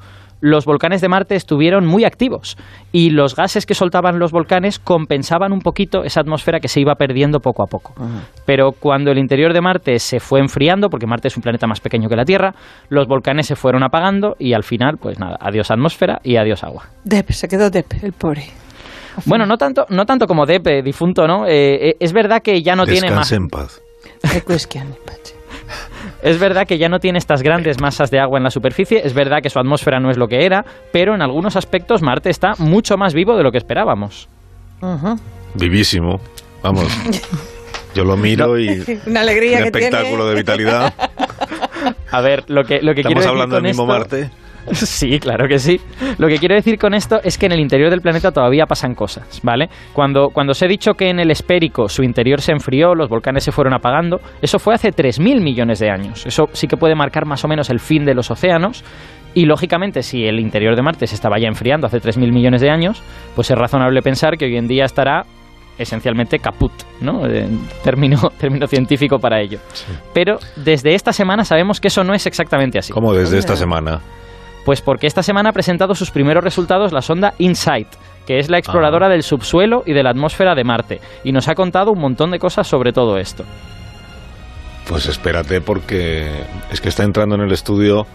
los 0.45 0.67
volcanes 0.67 1.01
de 1.01 1.09
Marte 1.09 1.37
estuvieron 1.37 1.87
muy 1.87 2.05
activos 2.05 2.59
y 2.93 3.09
los 3.09 3.35
gases 3.35 3.65
que 3.65 3.73
soltaban 3.73 4.19
los 4.19 4.31
volcanes 4.31 4.79
compensaban 4.79 5.55
un 5.55 5.61
poquito 5.61 6.05
esa 6.05 6.21
atmósfera 6.21 6.61
que 6.61 6.69
se 6.69 6.83
iba 6.83 6.97
perdiendo 6.97 7.41
poco 7.41 7.63
a 7.63 7.67
poco. 7.67 7.95
Pero 8.45 8.73
cuando 8.73 9.11
el 9.11 9.17
interior 9.17 9.55
de 9.55 9.63
Marte 9.63 9.99
se 9.99 10.21
fue 10.21 10.41
enfriando, 10.41 10.91
porque 10.91 11.07
Marte 11.07 11.29
es 11.29 11.37
un 11.39 11.43
planeta 11.43 11.67
más 11.67 11.81
pequeño 11.81 12.11
que 12.11 12.17
la 12.17 12.27
Tierra, 12.27 12.55
los 12.91 13.07
volcanes 13.07 13.47
se 13.47 13.57
fueron 13.57 13.83
apagando 13.83 14.37
y 14.39 14.53
al 14.53 14.65
final, 14.65 14.99
pues 15.01 15.19
nada, 15.19 15.39
adiós 15.41 15.71
atmósfera 15.71 16.21
y 16.23 16.37
adiós 16.37 16.63
agua. 16.63 16.91
Depp, 17.05 17.31
se 17.31 17.49
quedó 17.49 17.71
Depp, 17.71 18.05
el 18.05 18.13
pobre. 18.13 18.45
Bueno, 19.25 19.47
no 19.47 19.57
tanto, 19.57 19.87
no 19.89 20.05
tanto 20.05 20.27
como 20.27 20.45
Depe, 20.45 20.83
difunto, 20.83 21.27
¿no? 21.27 21.47
Eh, 21.47 21.89
eh, 21.89 21.97
es 22.01 22.13
verdad 22.13 22.43
que 22.43 22.63
ya 22.63 22.77
no 22.77 22.85
tiene 22.85 23.11
más. 23.11 23.31
Descanse 23.31 23.37
en 23.37 23.49
paz. 23.49 23.81
Es 26.25 26.39
verdad 26.41 26.67
que 26.67 26.79
ya 26.79 26.89
no 26.89 26.99
tiene 27.01 27.19
estas 27.19 27.43
grandes 27.43 27.81
masas 27.81 28.11
de 28.11 28.19
agua 28.19 28.39
en 28.39 28.45
la 28.45 28.51
superficie, 28.51 29.03
es 29.05 29.13
verdad 29.15 29.43
que 29.43 29.51
su 29.51 29.59
atmósfera 29.59 30.01
no 30.01 30.11
es 30.11 30.17
lo 30.17 30.27
que 30.27 30.45
era, 30.45 30.65
pero 30.93 31.15
en 31.15 31.21
algunos 31.23 31.55
aspectos 31.55 32.01
Marte 32.03 32.31
está 32.31 32.55
mucho 32.59 32.97
más 32.97 33.13
vivo 33.15 33.37
de 33.37 33.43
lo 33.43 33.53
que 33.53 33.59
esperábamos. 33.59 34.29
Vivísimo. 35.55 36.21
Vamos. 36.63 36.87
Yo 37.95 38.05
lo 38.05 38.17
miro 38.17 38.59
y 38.59 38.69
Una 39.07 39.21
alegría 39.21 39.59
un 39.59 39.65
que 39.65 39.71
tiene. 39.71 39.87
espectáculo 39.87 40.27
de 40.27 40.35
vitalidad. 40.35 40.95
A 42.11 42.21
ver, 42.21 42.45
lo 42.49 42.65
que, 42.65 42.81
lo 42.81 42.95
que 42.95 43.03
quiero 43.03 43.21
Estamos 43.21 43.25
decir 43.25 43.29
hablando 43.31 43.57
con 43.57 43.63
del 43.63 43.71
mismo 43.71 43.83
esto- 43.85 43.93
Marte. 44.17 44.31
Sí, 44.73 45.19
claro 45.19 45.47
que 45.49 45.59
sí. 45.59 45.81
Lo 46.19 46.29
que 46.29 46.39
quiero 46.39 46.55
decir 46.55 46.79
con 46.79 46.95
esto 46.95 47.21
es 47.23 47.39
que 47.39 47.47
en 47.47 47.53
el 47.53 47.61
interior 47.61 47.91
del 47.91 48.01
planeta 48.01 48.33
todavía 48.33 48.67
pasan 48.67 48.95
cosas, 48.95 49.41
¿vale? 49.43 49.69
Cuando, 49.93 50.29
cuando 50.29 50.53
os 50.53 50.63
he 50.63 50.69
dicho 50.69 50.95
que 50.95 51.11
en 51.11 51.21
el 51.21 51.31
esférico 51.31 51.89
su 51.89 52.03
interior 52.03 52.41
se 52.41 52.53
enfrió, 52.53 52.95
los 52.95 53.09
volcanes 53.09 53.45
se 53.45 53.53
fueron 53.53 53.75
apagando, 53.75 54.21
eso 54.41 54.59
fue 54.59 54.75
hace 54.75 54.91
3.000 54.91 55.43
millones 55.43 55.79
de 55.79 55.91
años. 55.91 56.27
Eso 56.27 56.45
sí 56.53 56.67
que 56.67 56.77
puede 56.77 56.95
marcar 56.95 57.27
más 57.27 57.45
o 57.45 57.49
menos 57.49 57.71
el 57.71 57.81
fin 57.81 58.05
de 58.05 58.15
los 58.15 58.31
océanos. 58.31 58.85
Y 59.35 59.47
lógicamente, 59.47 60.03
si 60.03 60.25
el 60.25 60.39
interior 60.39 60.77
de 60.77 60.83
Marte 60.83 61.07
se 61.07 61.17
estaba 61.17 61.39
ya 61.41 61.49
enfriando 61.49 61.87
hace 61.89 61.99
3.000 61.99 62.33
millones 62.33 62.61
de 62.61 62.71
años, 62.71 63.03
pues 63.35 63.51
es 63.51 63.59
razonable 63.59 64.01
pensar 64.01 64.37
que 64.37 64.45
hoy 64.45 64.57
en 64.57 64.69
día 64.69 64.85
estará 64.85 65.25
esencialmente 65.77 66.39
caput, 66.39 66.73
¿no? 67.01 67.27
Eh, 67.27 67.49
término, 67.83 68.31
término 68.39 68.67
científico 68.67 69.19
para 69.19 69.41
ello. 69.41 69.59
Pero 70.13 70.39
desde 70.57 70.95
esta 70.95 71.13
semana 71.13 71.45
sabemos 71.45 71.81
que 71.81 71.89
eso 71.89 72.05
no 72.05 72.15
es 72.15 72.27
exactamente 72.27 72.79
así. 72.79 72.93
¿Cómo 72.93 73.13
desde 73.13 73.39
esta 73.39 73.57
semana? 73.57 74.01
Pues 74.65 74.81
porque 74.81 75.07
esta 75.07 75.23
semana 75.23 75.51
ha 75.51 75.53
presentado 75.53 75.95
sus 75.95 76.11
primeros 76.11 76.43
resultados 76.43 76.93
la 76.93 77.03
sonda 77.03 77.35
InSight, 77.39 77.89
que 78.27 78.39
es 78.39 78.49
la 78.49 78.59
exploradora 78.59 79.07
Ah. 79.07 79.11
del 79.11 79.23
subsuelo 79.23 79.83
y 79.85 79.93
de 79.93 80.03
la 80.03 80.11
atmósfera 80.11 80.55
de 80.55 80.65
Marte, 80.65 81.01
y 81.23 81.33
nos 81.33 81.49
ha 81.49 81.55
contado 81.55 81.91
un 81.93 82.01
montón 82.01 82.31
de 82.31 82.39
cosas 82.39 82.67
sobre 82.67 82.93
todo 82.93 83.19
esto. 83.19 83.45
Pues 84.89 85.07
espérate 85.07 85.61
porque 85.61 86.29
es 86.71 86.81
que 86.81 86.89
está 86.89 87.05
entrando 87.05 87.35
en 87.37 87.43
el 87.43 87.53
estudio 87.53 88.07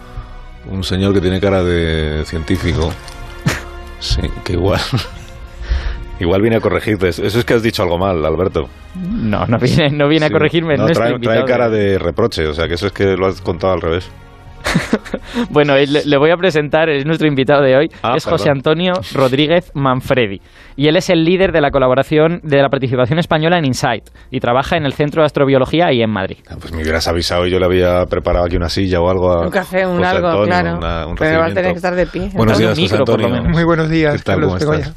un 0.69 0.83
señor 0.83 1.13
que 1.13 1.21
tiene 1.21 1.39
cara 1.39 1.63
de 1.63 2.23
científico. 2.25 2.91
Sí, 3.99 4.21
que 4.45 4.53
igual... 4.53 4.79
Igual 6.21 6.41
viene 6.41 6.57
a 6.57 6.59
corregirte. 6.59 7.07
Eso 7.09 7.25
es 7.25 7.45
que 7.45 7.53
has 7.53 7.63
dicho 7.63 7.81
algo 7.81 7.97
mal, 7.97 8.25
Alberto. 8.25 8.67
No, 8.95 9.45
no 9.45 9.57
viene, 9.57 9.89
no 9.89 10.07
viene 10.09 10.25
a 10.25 10.29
corregirme. 10.29 10.75
No, 10.75 10.85
trae, 10.87 11.17
trae 11.17 11.45
cara 11.45 11.69
de 11.69 11.97
reproche, 11.97 12.45
o 12.45 12.53
sea 12.53 12.67
que 12.67 12.73
eso 12.73 12.87
es 12.87 12.91
que 12.91 13.15
lo 13.15 13.27
has 13.27 13.39
contado 13.41 13.71
al 13.71 13.79
revés. 13.81 14.11
Bueno, 15.49 15.75
eh, 15.75 15.85
le, 15.87 16.05
le 16.05 16.17
voy 16.17 16.31
a 16.31 16.37
presentar, 16.37 16.89
es 16.89 17.05
nuestro 17.05 17.27
invitado 17.27 17.61
de 17.61 17.75
hoy, 17.75 17.87
Ah, 18.03 18.13
es 18.15 18.25
José. 18.25 18.49
Antonio 18.49 18.93
Rodríguez 19.13 19.71
Manfredi. 19.73 20.41
Y 20.75 20.87
él 20.87 20.95
es 20.95 21.09
el 21.09 21.23
líder 21.23 21.51
de 21.51 21.61
la 21.61 21.71
colaboración, 21.71 22.39
de 22.43 22.61
la 22.61 22.69
participación 22.69 23.19
española 23.19 23.57
en 23.57 23.65
InSight, 23.65 24.03
y 24.31 24.39
trabaja 24.39 24.77
en 24.77 24.85
el 24.85 24.93
Centro 24.93 25.21
de 25.21 25.25
Astrobiología 25.27 25.87
ahí 25.87 26.01
en 26.01 26.09
Madrid. 26.09 26.37
Ah, 26.49 26.55
Pues 26.59 26.73
me 26.73 26.81
hubieras 26.81 27.07
avisado 27.07 27.45
y 27.45 27.51
yo 27.51 27.59
le 27.59 27.65
había 27.65 28.05
preparado 28.05 28.45
aquí 28.45 28.55
una 28.55 28.69
silla 28.69 28.99
o 29.01 29.09
algo. 29.09 29.31
A 29.31 29.41
Un 29.45 29.51
café, 29.51 29.85
un 29.85 29.97
José 29.97 30.07
algo, 30.07 30.27
Antonio, 30.27 30.45
claro. 30.47 30.77
una- 30.77 31.07
un 31.07 31.15
Pero 31.15 31.39
vas 31.39 31.51
a 31.51 31.53
tener 31.55 31.71
que 31.71 31.77
estar 31.77 31.95
de 31.95 32.07
pie. 32.07 32.29
Buenos 32.33 32.57
días, 32.57 32.69
José 32.71 32.81
micro, 32.81 33.05
por 33.05 33.07
lo 33.19 33.25
Antonio. 33.25 33.41
menos. 33.43 33.55
Muy 33.55 33.63
buenos 33.65 33.89
días, 33.89 34.13
¿Qué 34.17 34.23
tal? 34.23 34.35
Carlos 34.39 34.63
¿Cómo 34.63 34.73
estás? 34.75 34.93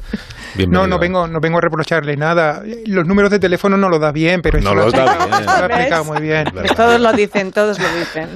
No, 0.53 0.57
Bienvenido. 0.57 0.87
no 0.87 0.99
vengo, 0.99 1.27
no 1.27 1.39
vengo 1.39 1.57
a 1.57 1.61
reprocharle 1.61 2.15
nada. 2.15 2.61
Los 2.85 3.07
números 3.07 3.31
de 3.31 3.39
teléfono 3.39 3.75
no 3.77 3.89
lo 3.89 3.97
da 3.97 4.11
bien, 4.11 4.41
pero 4.41 4.59
No 4.61 4.75
lo 4.75 4.91
da 4.91 5.03
bien. 5.03 5.05
lo 5.29 5.35
ha 5.35 5.65
explicado 5.65 6.03
¿Ves? 6.03 6.07
muy 6.11 6.21
bien. 6.21 6.45
Todos 6.75 7.01
lo 7.01 7.11
dicen, 7.13 7.51
todos 7.51 7.79
lo 7.79 7.87
dicen. 7.97 8.29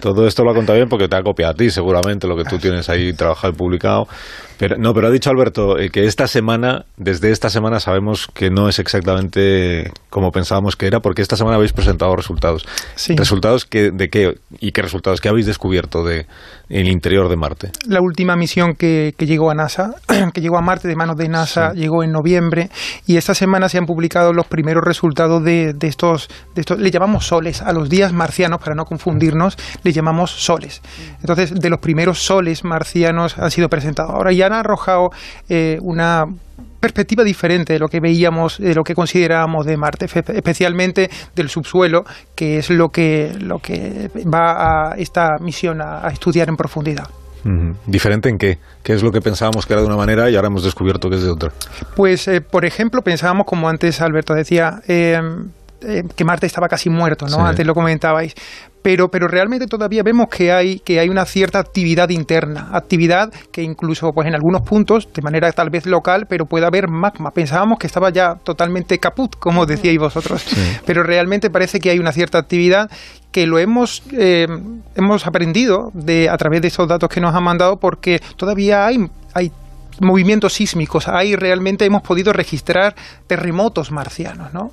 Todo 0.00 0.26
esto 0.26 0.44
lo 0.44 0.50
ha 0.50 0.54
contado 0.54 0.76
bien 0.76 0.88
porque 0.88 1.08
te 1.08 1.16
ha 1.16 1.22
copiado 1.22 1.52
a 1.52 1.54
ti, 1.54 1.70
seguramente, 1.70 2.26
lo 2.26 2.36
que 2.36 2.44
tú 2.44 2.58
tienes 2.58 2.88
ahí 2.90 3.12
trabajado 3.14 3.52
y 3.54 3.56
publicado. 3.56 4.06
Pero, 4.62 4.76
no, 4.78 4.94
pero 4.94 5.08
ha 5.08 5.10
dicho 5.10 5.28
Alberto 5.28 5.76
eh, 5.76 5.90
que 5.90 6.04
esta 6.06 6.28
semana, 6.28 6.84
desde 6.96 7.32
esta 7.32 7.50
semana, 7.50 7.80
sabemos 7.80 8.28
que 8.32 8.48
no 8.48 8.68
es 8.68 8.78
exactamente 8.78 9.90
como 10.08 10.30
pensábamos 10.30 10.76
que 10.76 10.86
era, 10.86 11.00
porque 11.00 11.20
esta 11.20 11.36
semana 11.36 11.56
habéis 11.56 11.72
presentado 11.72 12.14
resultados. 12.14 12.64
Sí. 12.94 13.16
¿Resultados 13.16 13.64
que, 13.64 13.90
de 13.90 14.08
qué? 14.08 14.34
¿Y 14.60 14.70
qué 14.70 14.82
resultados? 14.82 15.20
¿Qué 15.20 15.28
habéis 15.28 15.46
descubierto 15.46 16.04
de 16.04 16.26
el 16.68 16.86
interior 16.86 17.28
de 17.28 17.36
Marte? 17.36 17.72
La 17.88 18.00
última 18.00 18.36
misión 18.36 18.74
que, 18.74 19.14
que 19.18 19.26
llegó 19.26 19.50
a 19.50 19.54
NASA, 19.54 19.96
que 20.32 20.40
llegó 20.40 20.58
a 20.58 20.62
Marte 20.62 20.86
de 20.86 20.94
manos 20.94 21.16
de 21.16 21.28
NASA, 21.28 21.72
llegó 21.72 22.04
en 22.04 22.12
noviembre 22.12 22.70
y 23.04 23.16
esta 23.16 23.34
semana 23.34 23.68
se 23.68 23.78
han 23.78 23.86
publicado 23.86 24.32
los 24.32 24.46
primeros 24.46 24.84
resultados 24.84 25.42
de, 25.42 25.72
de 25.72 25.88
estos, 25.88 26.28
de 26.54 26.60
estos, 26.60 26.78
le 26.78 26.92
llamamos 26.92 27.26
soles, 27.26 27.62
a 27.62 27.72
los 27.72 27.88
días 27.88 28.12
marcianos, 28.12 28.60
para 28.60 28.76
no 28.76 28.84
confundirnos, 28.84 29.56
le 29.82 29.90
llamamos 29.90 30.30
soles. 30.30 30.82
Entonces, 31.20 31.52
de 31.52 31.68
los 31.68 31.80
primeros 31.80 32.20
soles 32.20 32.62
marcianos 32.62 33.36
han 33.38 33.50
sido 33.50 33.68
presentados. 33.68 34.12
Ahora 34.14 34.30
ya 34.30 34.51
han 34.52 34.60
arrojado 34.60 35.10
eh, 35.48 35.78
una 35.82 36.26
perspectiva 36.80 37.22
diferente 37.22 37.72
de 37.74 37.78
lo 37.78 37.88
que 37.88 38.00
veíamos, 38.00 38.58
de 38.58 38.74
lo 38.74 38.82
que 38.82 38.94
considerábamos 38.94 39.66
de 39.66 39.76
Marte, 39.76 40.06
especialmente 40.06 41.08
del 41.36 41.48
subsuelo, 41.48 42.04
que 42.34 42.58
es 42.58 42.70
lo 42.70 42.88
que, 42.88 43.32
lo 43.38 43.60
que 43.60 44.10
va 44.32 44.90
a 44.90 44.96
esta 44.96 45.38
misión 45.40 45.80
a- 45.80 46.06
a 46.06 46.10
estudiar 46.10 46.48
en 46.48 46.56
profundidad. 46.56 47.08
¿Diferente 47.86 48.28
en 48.28 48.38
qué? 48.38 48.58
¿Qué 48.84 48.92
es 48.94 49.02
lo 49.02 49.10
que 49.10 49.20
pensábamos 49.20 49.66
que 49.66 49.72
era 49.72 49.82
de 49.82 49.88
una 49.88 49.96
manera 49.96 50.30
y 50.30 50.36
ahora 50.36 50.46
hemos 50.46 50.62
descubierto 50.62 51.10
que 51.10 51.16
es 51.16 51.22
de 51.24 51.30
otra? 51.30 51.50
Pues, 51.96 52.28
eh, 52.28 52.40
por 52.40 52.64
ejemplo, 52.64 53.02
pensábamos, 53.02 53.46
como 53.46 53.68
antes 53.68 54.00
Alberto 54.00 54.32
decía, 54.34 54.80
eh, 54.86 55.20
eh, 55.84 56.04
que 56.14 56.24
Marte 56.24 56.46
estaba 56.46 56.68
casi 56.68 56.90
muerto, 56.90 57.26
¿no? 57.26 57.36
Sí. 57.36 57.42
Antes 57.42 57.66
lo 57.66 57.74
comentabais. 57.74 58.34
Pero, 58.82 59.08
pero 59.08 59.28
realmente 59.28 59.68
todavía 59.68 60.02
vemos 60.02 60.26
que 60.28 60.50
hay, 60.50 60.80
que 60.80 60.98
hay 60.98 61.08
una 61.08 61.24
cierta 61.24 61.60
actividad 61.60 62.08
interna, 62.08 62.70
actividad 62.72 63.32
que 63.52 63.62
incluso 63.62 64.12
pues 64.12 64.26
en 64.26 64.34
algunos 64.34 64.62
puntos, 64.62 65.08
de 65.14 65.22
manera 65.22 65.52
tal 65.52 65.70
vez 65.70 65.86
local, 65.86 66.26
pero 66.28 66.46
puede 66.46 66.66
haber 66.66 66.88
magma. 66.88 67.30
Pensábamos 67.30 67.78
que 67.78 67.86
estaba 67.86 68.10
ya 68.10 68.34
totalmente 68.42 68.98
caput, 68.98 69.36
como 69.38 69.66
decíais 69.66 69.98
vosotros. 69.98 70.44
Pero 70.84 71.04
realmente 71.04 71.48
parece 71.48 71.78
que 71.78 71.90
hay 71.90 72.00
una 72.00 72.10
cierta 72.10 72.38
actividad 72.38 72.90
que 73.30 73.46
lo 73.46 73.58
hemos, 73.58 74.02
eh, 74.12 74.46
hemos 74.96 75.26
aprendido 75.26 75.90
de, 75.94 76.28
a 76.28 76.36
través 76.36 76.60
de 76.60 76.68
esos 76.68 76.88
datos 76.88 77.08
que 77.08 77.20
nos 77.20 77.34
han 77.34 77.44
mandado 77.44 77.78
porque 77.78 78.20
todavía 78.36 78.84
hay, 78.84 78.98
hay 79.32 79.52
movimientos 80.02 80.54
sísmicos. 80.54 81.08
Ahí 81.08 81.36
realmente 81.36 81.84
hemos 81.84 82.02
podido 82.02 82.32
registrar 82.32 82.94
terremotos 83.26 83.90
marcianos, 83.90 84.52
¿no? 84.52 84.70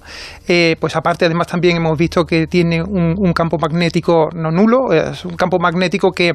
Eh, 0.48 0.76
pues 0.80 0.96
aparte, 0.96 1.26
además, 1.26 1.48
también 1.48 1.78
hemos 1.78 1.98
visto 1.98 2.26
que 2.26 2.48
tiene 2.48 2.82
un, 2.82 3.16
un 3.18 3.34
campo 3.34 3.58
magnético 3.60 4.30
no 4.34 4.52
nulo, 4.52 4.92
es 4.92 5.26
un 5.26 5.36
campo 5.36 5.58
magnético 5.60 6.12
que 6.12 6.34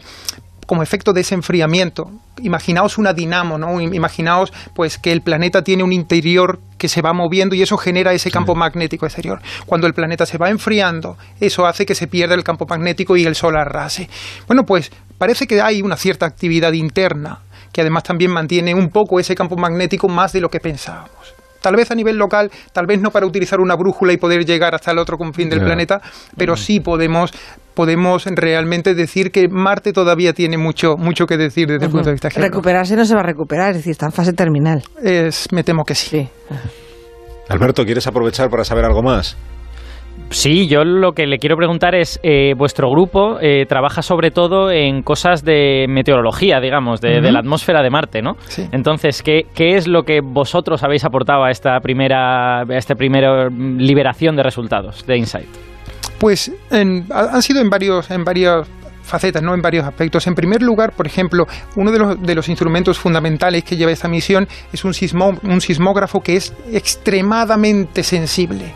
como 0.66 0.82
efecto 0.82 1.12
de 1.12 1.20
ese 1.20 1.34
enfriamiento. 1.34 2.10
Imaginaos 2.42 2.98
una 2.98 3.12
dinamo, 3.12 3.58
¿no? 3.58 3.80
Imaginaos 3.80 4.52
pues 4.74 4.98
que 4.98 5.12
el 5.12 5.20
planeta 5.20 5.62
tiene 5.62 5.82
un 5.82 5.92
interior 5.92 6.58
que 6.78 6.88
se 6.88 7.02
va 7.02 7.12
moviendo 7.12 7.54
y 7.54 7.62
eso 7.62 7.76
genera 7.76 8.12
ese 8.12 8.30
campo 8.30 8.54
magnético 8.54 9.06
exterior. 9.06 9.40
Cuando 9.66 9.86
el 9.86 9.94
planeta 9.94 10.26
se 10.26 10.38
va 10.38 10.50
enfriando, 10.50 11.16
eso 11.40 11.66
hace 11.66 11.86
que 11.86 11.94
se 11.94 12.06
pierda 12.06 12.34
el 12.34 12.44
campo 12.44 12.66
magnético 12.68 13.16
y 13.16 13.24
el 13.24 13.34
sol 13.34 13.56
arrase. 13.56 14.08
Bueno, 14.46 14.64
pues 14.64 14.90
parece 15.18 15.46
que 15.46 15.60
hay 15.60 15.82
una 15.82 15.96
cierta 15.96 16.26
actividad 16.26 16.72
interna 16.72 17.40
que 17.75 17.81
además 17.81 18.04
también 18.04 18.31
mantiene 18.31 18.73
un 18.73 18.88
poco 18.88 19.19
ese 19.19 19.35
campo 19.35 19.57
magnético 19.57 20.09
más 20.09 20.33
de 20.33 20.40
lo 20.40 20.49
que 20.49 20.61
pensábamos. 20.61 21.35
Tal 21.61 21.76
vez 21.76 21.90
a 21.90 21.95
nivel 21.95 22.16
local, 22.16 22.50
tal 22.73 22.87
vez 22.87 23.00
no 23.00 23.11
para 23.11 23.26
utilizar 23.26 23.59
una 23.59 23.75
brújula 23.75 24.12
y 24.12 24.16
poder 24.16 24.45
llegar 24.45 24.75
hasta 24.75 24.93
el 24.93 24.99
otro 24.99 25.16
confín 25.16 25.49
del 25.49 25.61
planeta, 25.61 26.00
pero 26.37 26.57
sí 26.57 26.81
podemos, 26.81 27.33
podemos 27.73 28.26
realmente 28.26 28.95
decir 28.95 29.33
que 29.33 29.49
Marte 29.49 29.93
todavía 29.93 30.35
tiene 30.35 30.59
mucho, 30.59 30.97
mucho 30.99 31.25
que 31.25 31.38
decir 31.38 31.66
desde 31.66 31.87
el 31.87 31.90
punto 31.90 32.11
de 32.11 32.12
vista 32.12 32.31
geológico. 32.31 32.59
Recuperarse 32.59 32.97
no 32.97 33.04
se 33.07 33.14
va 33.14 33.21
a 33.21 33.25
recuperar, 33.25 33.71
es 33.71 33.78
decir, 33.78 33.93
está 33.93 34.07
en 34.07 34.12
fase 34.12 34.35
terminal. 34.35 34.83
Es, 35.02 35.49
me 35.52 35.64
temo 35.64 35.85
que 35.85 35.95
sí. 35.95 36.09
Sí. 36.11 36.28
Alberto, 37.49 37.85
¿quieres 37.85 38.07
aprovechar 38.07 38.50
para 38.50 38.64
saber 38.64 38.85
algo 38.85 39.02
más? 39.02 39.37
Sí, 40.31 40.66
yo 40.66 40.85
lo 40.85 41.12
que 41.12 41.26
le 41.26 41.38
quiero 41.38 41.57
preguntar 41.57 41.95
es, 41.95 42.19
eh, 42.25 42.54
vuestro 42.57 42.90
grupo 42.90 43.38
eh, 43.40 43.66
trabaja 43.69 44.02
sobre 44.02 44.31
todo 44.33 44.71
en 44.71 45.02
cosas 45.02 45.45
de 45.45 45.87
meteorología, 45.88 46.61
digamos, 46.61 47.00
de, 47.00 47.21
de 47.21 47.31
la 47.31 47.38
atmósfera 47.38 47.83
de 47.83 47.90
Marte, 47.90 48.21
¿no? 48.21 48.37
Sí. 48.49 48.66
Entonces, 48.73 49.23
¿qué, 49.23 49.47
¿qué 49.54 49.76
es 49.76 49.87
lo 49.87 50.02
que 50.02 50.21
vosotros 50.23 50.83
habéis 50.83 51.04
aportado 51.04 51.45
a 51.45 51.50
esta 51.52 51.78
primera, 51.81 52.62
a 52.62 52.76
esta 52.76 52.97
primera 52.97 53.49
mm, 53.49 53.78
liberación 53.78 54.35
de 54.35 54.43
resultados 54.43 55.07
de 55.07 55.19
Insight? 55.19 55.49
Pues 56.19 56.50
en- 56.71 57.07
ha- 57.12 57.35
han 57.37 57.43
sido 57.43 57.61
en 57.61 57.71
varios, 57.71 58.11
en 58.11 58.25
varias 58.25 58.66
facetas, 59.04 59.42
¿no? 59.42 59.54
en 59.54 59.62
varios 59.62 59.87
aspectos. 59.87 60.26
En 60.26 60.34
primer 60.34 60.62
lugar, 60.62 60.92
por 60.92 61.06
ejemplo, 61.06 61.46
uno 61.76 61.92
de 61.92 61.99
los, 61.99 62.23
de 62.23 62.34
los 62.34 62.49
instrumentos 62.49 62.99
fundamentales 62.99 63.64
que 63.64 63.76
lleva 63.76 63.92
esta 63.92 64.08
misión 64.08 64.49
es 64.73 64.84
un, 64.84 64.94
un 65.42 65.61
sismógrafo 65.61 66.20
que 66.20 66.37
es 66.37 66.52
extremadamente 66.73 68.02
sensible, 68.02 68.73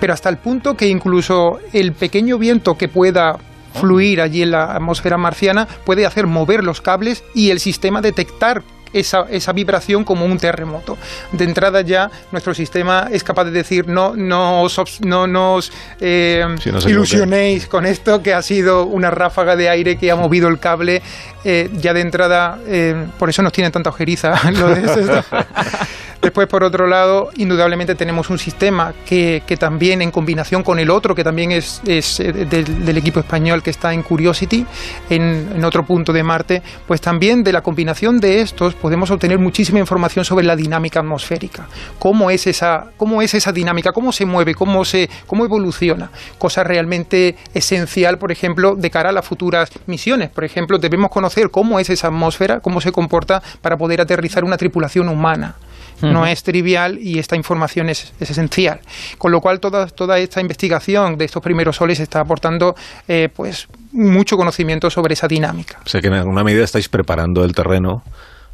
pero 0.00 0.12
hasta 0.12 0.28
el 0.28 0.38
punto 0.38 0.74
que 0.74 0.88
incluso 0.88 1.58
el 1.72 1.92
pequeño 1.92 2.38
viento 2.38 2.76
que 2.76 2.88
pueda 2.88 3.38
fluir 3.74 4.20
allí 4.20 4.42
en 4.42 4.52
la 4.52 4.72
atmósfera 4.74 5.18
marciana 5.18 5.68
puede 5.84 6.06
hacer 6.06 6.26
mover 6.26 6.64
los 6.64 6.80
cables 6.80 7.24
y 7.34 7.50
el 7.50 7.60
sistema 7.60 8.00
detectar 8.00 8.62
esa, 8.98 9.26
esa 9.30 9.52
vibración 9.52 10.04
como 10.04 10.24
un 10.24 10.38
terremoto. 10.38 10.96
De 11.32 11.44
entrada 11.44 11.80
ya 11.82 12.10
nuestro 12.32 12.54
sistema 12.54 13.08
es 13.10 13.22
capaz 13.22 13.44
de 13.44 13.50
decir 13.50 13.88
no, 13.88 14.14
no 14.16 14.62
os, 14.62 15.00
no 15.00 15.26
nos 15.26 15.72
eh, 16.00 16.44
Sí, 16.62 16.72
no 16.72 16.80
se 16.80 16.90
ilusionéis 16.90 17.66
con 17.66 17.86
esto 17.86 18.22
que 18.22 18.34
ha 18.34 18.42
sido 18.42 18.84
una 18.84 19.10
ráfaga 19.10 19.56
de 19.56 19.68
aire 19.68 19.96
que 19.96 20.10
ha 20.10 20.16
movido 20.16 20.48
el 20.48 20.58
cable. 20.58 21.02
eh, 21.44 21.70
ya 21.74 21.94
de 21.94 22.00
entrada, 22.00 22.58
eh, 22.66 23.06
por 23.18 23.30
eso 23.30 23.40
nos 23.42 23.52
tienen 23.52 23.70
tanta 23.70 23.90
ojeriza. 23.90 24.34
lo 24.50 24.68
de 24.74 24.80
esto. 24.84 25.24
Después, 26.36 26.50
por 26.50 26.64
otro 26.64 26.86
lado, 26.86 27.30
indudablemente 27.38 27.94
tenemos 27.94 28.28
un 28.28 28.38
sistema 28.38 28.92
que, 29.06 29.42
que 29.46 29.56
también 29.56 30.02
en 30.02 30.10
combinación 30.10 30.62
con 30.62 30.78
el 30.78 30.90
otro, 30.90 31.14
que 31.14 31.24
también 31.24 31.50
es, 31.50 31.80
es, 31.86 32.20
eh, 32.20 32.30
del, 32.30 32.98
equipo 32.98 33.20
español 33.20 33.62
que 33.62 33.70
está 33.70 33.94
en 33.94 34.02
Curiosity, 34.02 34.66
en, 35.08 35.48
en 35.56 35.64
otro 35.64 35.86
punto 35.86 36.12
de 36.12 36.22
Marte, 36.22 36.62
pues 36.86 37.00
también 37.00 37.42
de 37.42 37.54
la 37.54 37.62
combinación 37.62 38.20
de 38.20 38.42
estos 38.42 38.74
podemos 38.74 39.10
obtener 39.10 39.38
muchísima 39.38 39.78
información 39.78 40.26
sobre 40.26 40.44
la 40.44 40.56
dinámica 40.56 41.00
atmosférica. 41.00 41.68
Cómo 41.98 42.30
es 42.30 42.46
esa, 42.46 42.88
cómo 42.98 43.22
es 43.22 43.32
esa 43.32 43.50
dinámica, 43.50 43.92
cómo 43.92 44.12
se 44.12 44.26
mueve, 44.26 44.54
cómo, 44.54 44.84
se, 44.84 45.08
cómo 45.26 45.46
evoluciona. 45.46 46.10
Cosa 46.36 46.64
realmente 46.64 47.36
esencial, 47.54 48.18
por 48.18 48.30
ejemplo, 48.30 48.76
de 48.76 48.90
cara 48.90 49.08
a 49.08 49.12
las 49.12 49.24
futuras 49.24 49.70
misiones. 49.86 50.28
Por 50.28 50.44
ejemplo, 50.44 50.76
debemos 50.76 51.10
conocer 51.10 51.50
cómo 51.50 51.80
es 51.80 51.88
esa 51.88 52.08
atmósfera, 52.08 52.60
cómo 52.60 52.82
se 52.82 52.92
comporta 52.92 53.42
para 53.62 53.78
poder 53.78 54.02
aterrizar 54.02 54.44
una 54.44 54.58
tripulación 54.58 55.08
humana 55.08 55.54
no 56.02 56.26
es 56.26 56.42
trivial 56.42 56.98
y 57.00 57.18
esta 57.18 57.36
información 57.36 57.88
es, 57.88 58.12
es 58.20 58.30
esencial. 58.30 58.80
Con 59.18 59.32
lo 59.32 59.40
cual, 59.40 59.60
toda, 59.60 59.86
toda 59.86 60.18
esta 60.18 60.40
investigación 60.40 61.16
de 61.16 61.24
estos 61.24 61.42
primeros 61.42 61.76
soles 61.76 62.00
está 62.00 62.20
aportando 62.20 62.74
eh, 63.08 63.28
pues 63.34 63.68
mucho 63.92 64.36
conocimiento 64.36 64.90
sobre 64.90 65.14
esa 65.14 65.26
dinámica. 65.26 65.80
O 65.84 65.88
sea 65.88 66.00
que 66.00 66.08
en 66.08 66.14
alguna 66.14 66.44
medida 66.44 66.64
estáis 66.64 66.88
preparando 66.88 67.44
el 67.44 67.52
terreno 67.52 68.02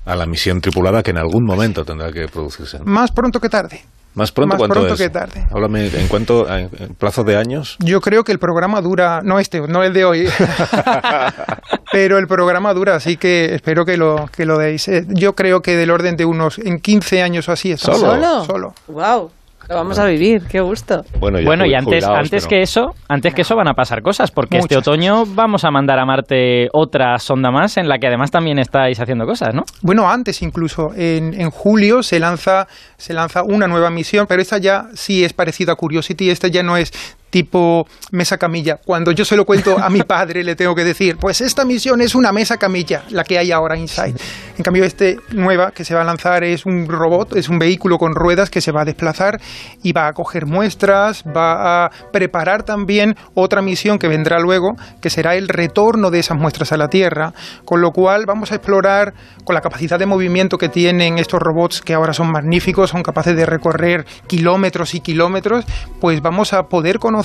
a 0.05 0.17
la 0.17 0.27
misión 0.27 0.61
tripulada 0.61 1.03
que 1.03 1.11
en 1.11 1.19
algún 1.19 1.45
momento 1.45 1.85
tendrá 1.85 2.13
que 2.13 2.27
producirse. 2.29 2.79
Más 2.85 3.11
pronto 3.13 3.41
que 3.41 3.49
tarde. 3.49 3.83
Más 4.15 4.31
pronto, 4.31 4.49
Más 4.51 4.59
¿cuánto 4.59 4.75
pronto 4.75 4.95
es? 4.95 5.01
que 5.01 5.09
tarde. 5.11 5.47
Háblame, 5.51 5.87
¿en 5.87 6.07
cuánto, 6.09 6.47
en, 6.55 6.69
en 6.79 6.95
plazo 6.95 7.25
de 7.25 7.37
años? 7.37 7.77
Yo 7.79 8.01
creo 8.03 8.25
que 8.25 8.33
el 8.33 8.39
programa 8.39 8.81
dura, 8.83 9.21
no 9.25 9.39
este, 9.39 9.61
no 9.63 9.83
el 9.83 9.93
de 9.95 10.05
hoy, 10.05 10.29
pero 11.93 12.19
el 12.19 12.27
programa 12.27 12.75
dura, 12.75 12.95
así 12.97 13.17
que 13.17 13.55
espero 13.55 13.85
que 13.85 13.97
lo, 13.97 14.29
que 14.35 14.45
lo 14.45 14.59
deis. 14.59 14.87
Eh, 14.89 15.05
Yo 15.09 15.35
creo 15.35 15.63
que 15.63 15.77
del 15.77 15.91
orden 15.91 16.17
de 16.17 16.25
unos, 16.25 16.59
en 16.59 16.81
15 16.81 17.23
años 17.23 17.49
o 17.49 17.53
así, 17.53 17.73
estamos. 17.73 18.01
¿Solo? 18.01 18.13
¿Solo? 18.15 18.45
Solo. 18.45 18.75
Wow. 18.89 19.31
Lo 19.69 19.77
vamos 19.77 19.99
a 19.99 20.05
vivir, 20.07 20.43
qué 20.51 20.61
gusto. 20.61 21.05
Bueno, 21.19 21.39
ya 21.39 21.45
Bueno, 21.47 21.65
y 21.67 21.75
antes, 21.75 22.05
antes 22.05 22.31
pero- 22.45 22.49
que 22.49 22.63
eso, 22.63 22.95
antes 23.09 23.35
que 23.35 23.43
eso 23.43 23.57
van 23.57 23.69
a 23.69 23.75
pasar 23.75 24.03
cosas, 24.03 24.31
porque 24.31 24.59
este 24.59 24.77
otoño 24.77 25.25
vamos 25.27 25.65
a 25.65 25.71
mandar 25.71 25.99
a 25.99 26.05
Marte 26.05 26.69
otra 26.73 27.19
sonda 27.19 27.51
más 27.51 27.77
en 27.77 27.89
la 27.89 27.99
que 27.99 28.07
además 28.09 28.31
también 28.31 28.59
estáis 28.59 28.99
haciendo 29.01 29.27
cosas, 29.27 29.55
¿no? 29.55 29.65
Bueno, 29.81 30.11
antes 30.11 30.43
incluso, 30.43 30.93
en, 30.95 31.39
en 31.41 31.51
julio 31.51 32.03
se 32.03 32.19
lanza, 32.21 32.67
se 32.97 33.15
lanza 33.15 33.43
una 33.43 33.67
nueva 33.69 33.91
misión, 33.91 34.27
pero 34.27 34.43
esta 34.43 34.59
ya 34.59 34.87
sí 34.95 35.25
es 35.25 35.33
parecida 35.33 35.73
a 35.73 35.77
Curiosity, 35.77 36.31
esta 36.31 36.49
ya 36.49 36.63
no 36.63 36.77
es 36.77 36.93
tipo 37.33 37.89
mesa 38.11 38.37
camilla. 38.37 38.77
Cuando 38.77 39.11
yo 39.11 39.25
se 39.25 39.37
lo 39.37 39.47
cuento 39.47 39.79
a 39.79 39.89
mi 39.89 40.03
padre 40.03 40.45
le 40.45 40.55
tengo 40.55 40.75
que 40.75 40.85
decir, 40.85 41.17
pues 41.17 41.41
esta 41.41 41.65
misión 41.65 42.03
es 42.03 42.15
una 42.15 42.31
mesa 42.31 42.59
camilla, 42.59 43.03
la 43.09 43.25
que 43.25 43.39
hay 43.39 43.51
ahora 43.51 43.77
Inside. 43.77 44.15
En 44.59 44.63
cambio, 44.63 44.85
este 44.85 45.17
nueva 45.31 45.71
que 45.71 45.85
se 45.85 45.95
va 45.95 46.03
a 46.03 46.05
lanzar 46.05 46.45
es 46.45 46.67
un 46.67 46.87
robot, 46.87 47.35
es 47.37 47.49
un 47.49 47.59
vehículo 47.59 47.99
con 47.99 48.15
ruedas 48.15 48.51
que 48.51 48.61
se 48.61 48.71
va 48.71 48.83
a 48.83 48.85
desplazar 48.85 49.41
y 49.83 49.93
va 49.93 50.09
a 50.09 50.13
coger 50.13 50.45
muestras, 50.45 51.25
va 51.25 51.87
a 51.87 51.91
preparar 52.13 52.65
también 52.65 53.17
otra 53.33 53.63
misión 53.63 53.99
que 53.99 54.09
vendrá 54.09 54.39
luego, 54.39 54.77
que 55.01 55.09
será 55.09 55.35
el 55.35 55.49
retorno 55.49 56.11
de 56.11 56.19
esas 56.19 56.37
muestras 56.37 56.71
a 56.73 56.77
la 56.77 56.89
Tierra, 56.89 57.33
con 57.65 57.81
lo 57.81 57.93
cual 57.93 58.27
vamos 58.27 58.53
a 58.53 58.57
explorar 58.57 59.15
con 59.45 59.55
la 59.55 59.63
capacidad 59.63 59.99
de 59.99 60.05
movimiento 60.05 60.59
que 60.59 60.69
tienen 60.69 61.19
estos 61.19 61.41
robots 61.41 61.81
que 61.81 61.95
ahora 61.95 62.13
son 62.13 62.31
magníficos, 62.31 62.91
son 62.91 63.03
capaces 63.03 63.35
de 63.35 63.47
recorrer 63.47 64.05
kilómetros 64.27 64.95
y 64.95 65.01
kilómetros, 65.01 65.65
pues 65.99 66.21
vamos 66.21 66.53
a 66.53 66.65
poder 66.65 66.99
conocer 66.99 67.22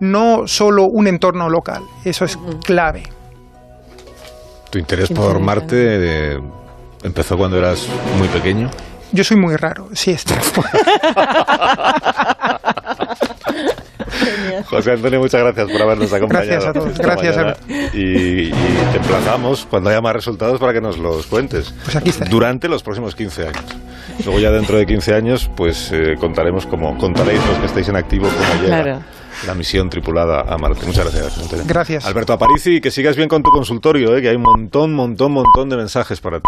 no 0.00 0.46
solo 0.46 0.84
un 0.84 1.06
entorno 1.06 1.48
local, 1.48 1.82
eso 2.04 2.24
es 2.24 2.38
clave. 2.64 3.04
Tu 4.70 4.78
interés 4.78 5.08
Qué 5.08 5.14
por. 5.14 5.38
Marte 5.38 6.34
eh, 6.34 6.40
empezó 7.02 7.36
cuando 7.36 7.58
eras 7.58 7.86
muy 8.18 8.28
pequeño. 8.28 8.70
Yo 9.12 9.24
soy 9.24 9.36
muy 9.36 9.56
raro, 9.56 9.88
sí, 9.92 10.12
está. 10.12 10.40
José 14.82 14.92
Antonio, 14.96 15.20
muchas 15.20 15.40
gracias 15.40 15.70
por 15.70 15.82
habernos 15.82 16.12
acompañado. 16.12 16.46
Gracias 16.48 16.66
a 16.66 16.72
todos, 16.72 16.98
gracias, 16.98 17.36
mañana. 17.36 17.56
Y, 17.94 18.48
y 18.48 18.50
te 18.92 18.96
emplazamos 18.98 19.66
cuando 19.70 19.90
haya 19.90 20.00
más 20.00 20.12
resultados 20.14 20.58
para 20.58 20.72
que 20.72 20.80
nos 20.80 20.98
los 20.98 21.26
cuentes. 21.26 21.72
Pues 21.84 21.96
aquí 21.96 22.10
estaré. 22.10 22.30
Durante 22.30 22.68
los 22.68 22.82
próximos 22.82 23.14
15 23.14 23.42
años. 23.48 23.64
Luego 24.24 24.40
ya 24.40 24.50
dentro 24.50 24.76
de 24.76 24.84
15 24.86 25.14
años, 25.14 25.50
pues 25.56 25.90
eh, 25.92 26.16
contaremos 26.18 26.66
como 26.66 26.96
contaréis 26.98 27.40
los 27.46 27.58
que 27.58 27.66
estéis 27.66 27.88
en 27.88 27.96
activo 27.96 28.28
cómo 28.28 28.62
llega 28.62 28.82
Claro. 28.82 29.02
la 29.46 29.54
misión 29.54 29.88
tripulada 29.88 30.40
a 30.42 30.58
Marte. 30.58 30.84
Muchas 30.86 31.04
gracias. 31.12 31.38
Antonio. 31.38 31.64
Gracias. 31.66 32.04
Alberto 32.04 32.32
Aparici, 32.32 32.80
que 32.80 32.90
sigas 32.90 33.16
bien 33.16 33.28
con 33.28 33.42
tu 33.42 33.50
consultorio, 33.50 34.16
eh, 34.16 34.20
que 34.22 34.28
hay 34.28 34.36
un 34.36 34.42
montón, 34.42 34.92
montón, 34.94 35.32
montón 35.32 35.68
de 35.68 35.76
mensajes 35.76 36.20
para 36.20 36.38
ti. 36.40 36.44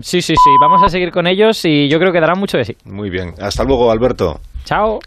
Sí, 0.00 0.20
sí, 0.22 0.34
sí, 0.34 0.50
vamos 0.60 0.82
a 0.82 0.88
seguir 0.88 1.12
con 1.12 1.26
ellos 1.26 1.64
y 1.64 1.88
yo 1.88 1.98
creo 2.00 2.12
que 2.12 2.20
darán 2.20 2.38
mucho 2.38 2.56
de 2.56 2.64
sí. 2.64 2.76
Muy 2.84 3.10
bien. 3.10 3.34
Hasta 3.40 3.62
luego, 3.64 3.90
Alberto. 3.92 4.40
Chao. 4.64 5.00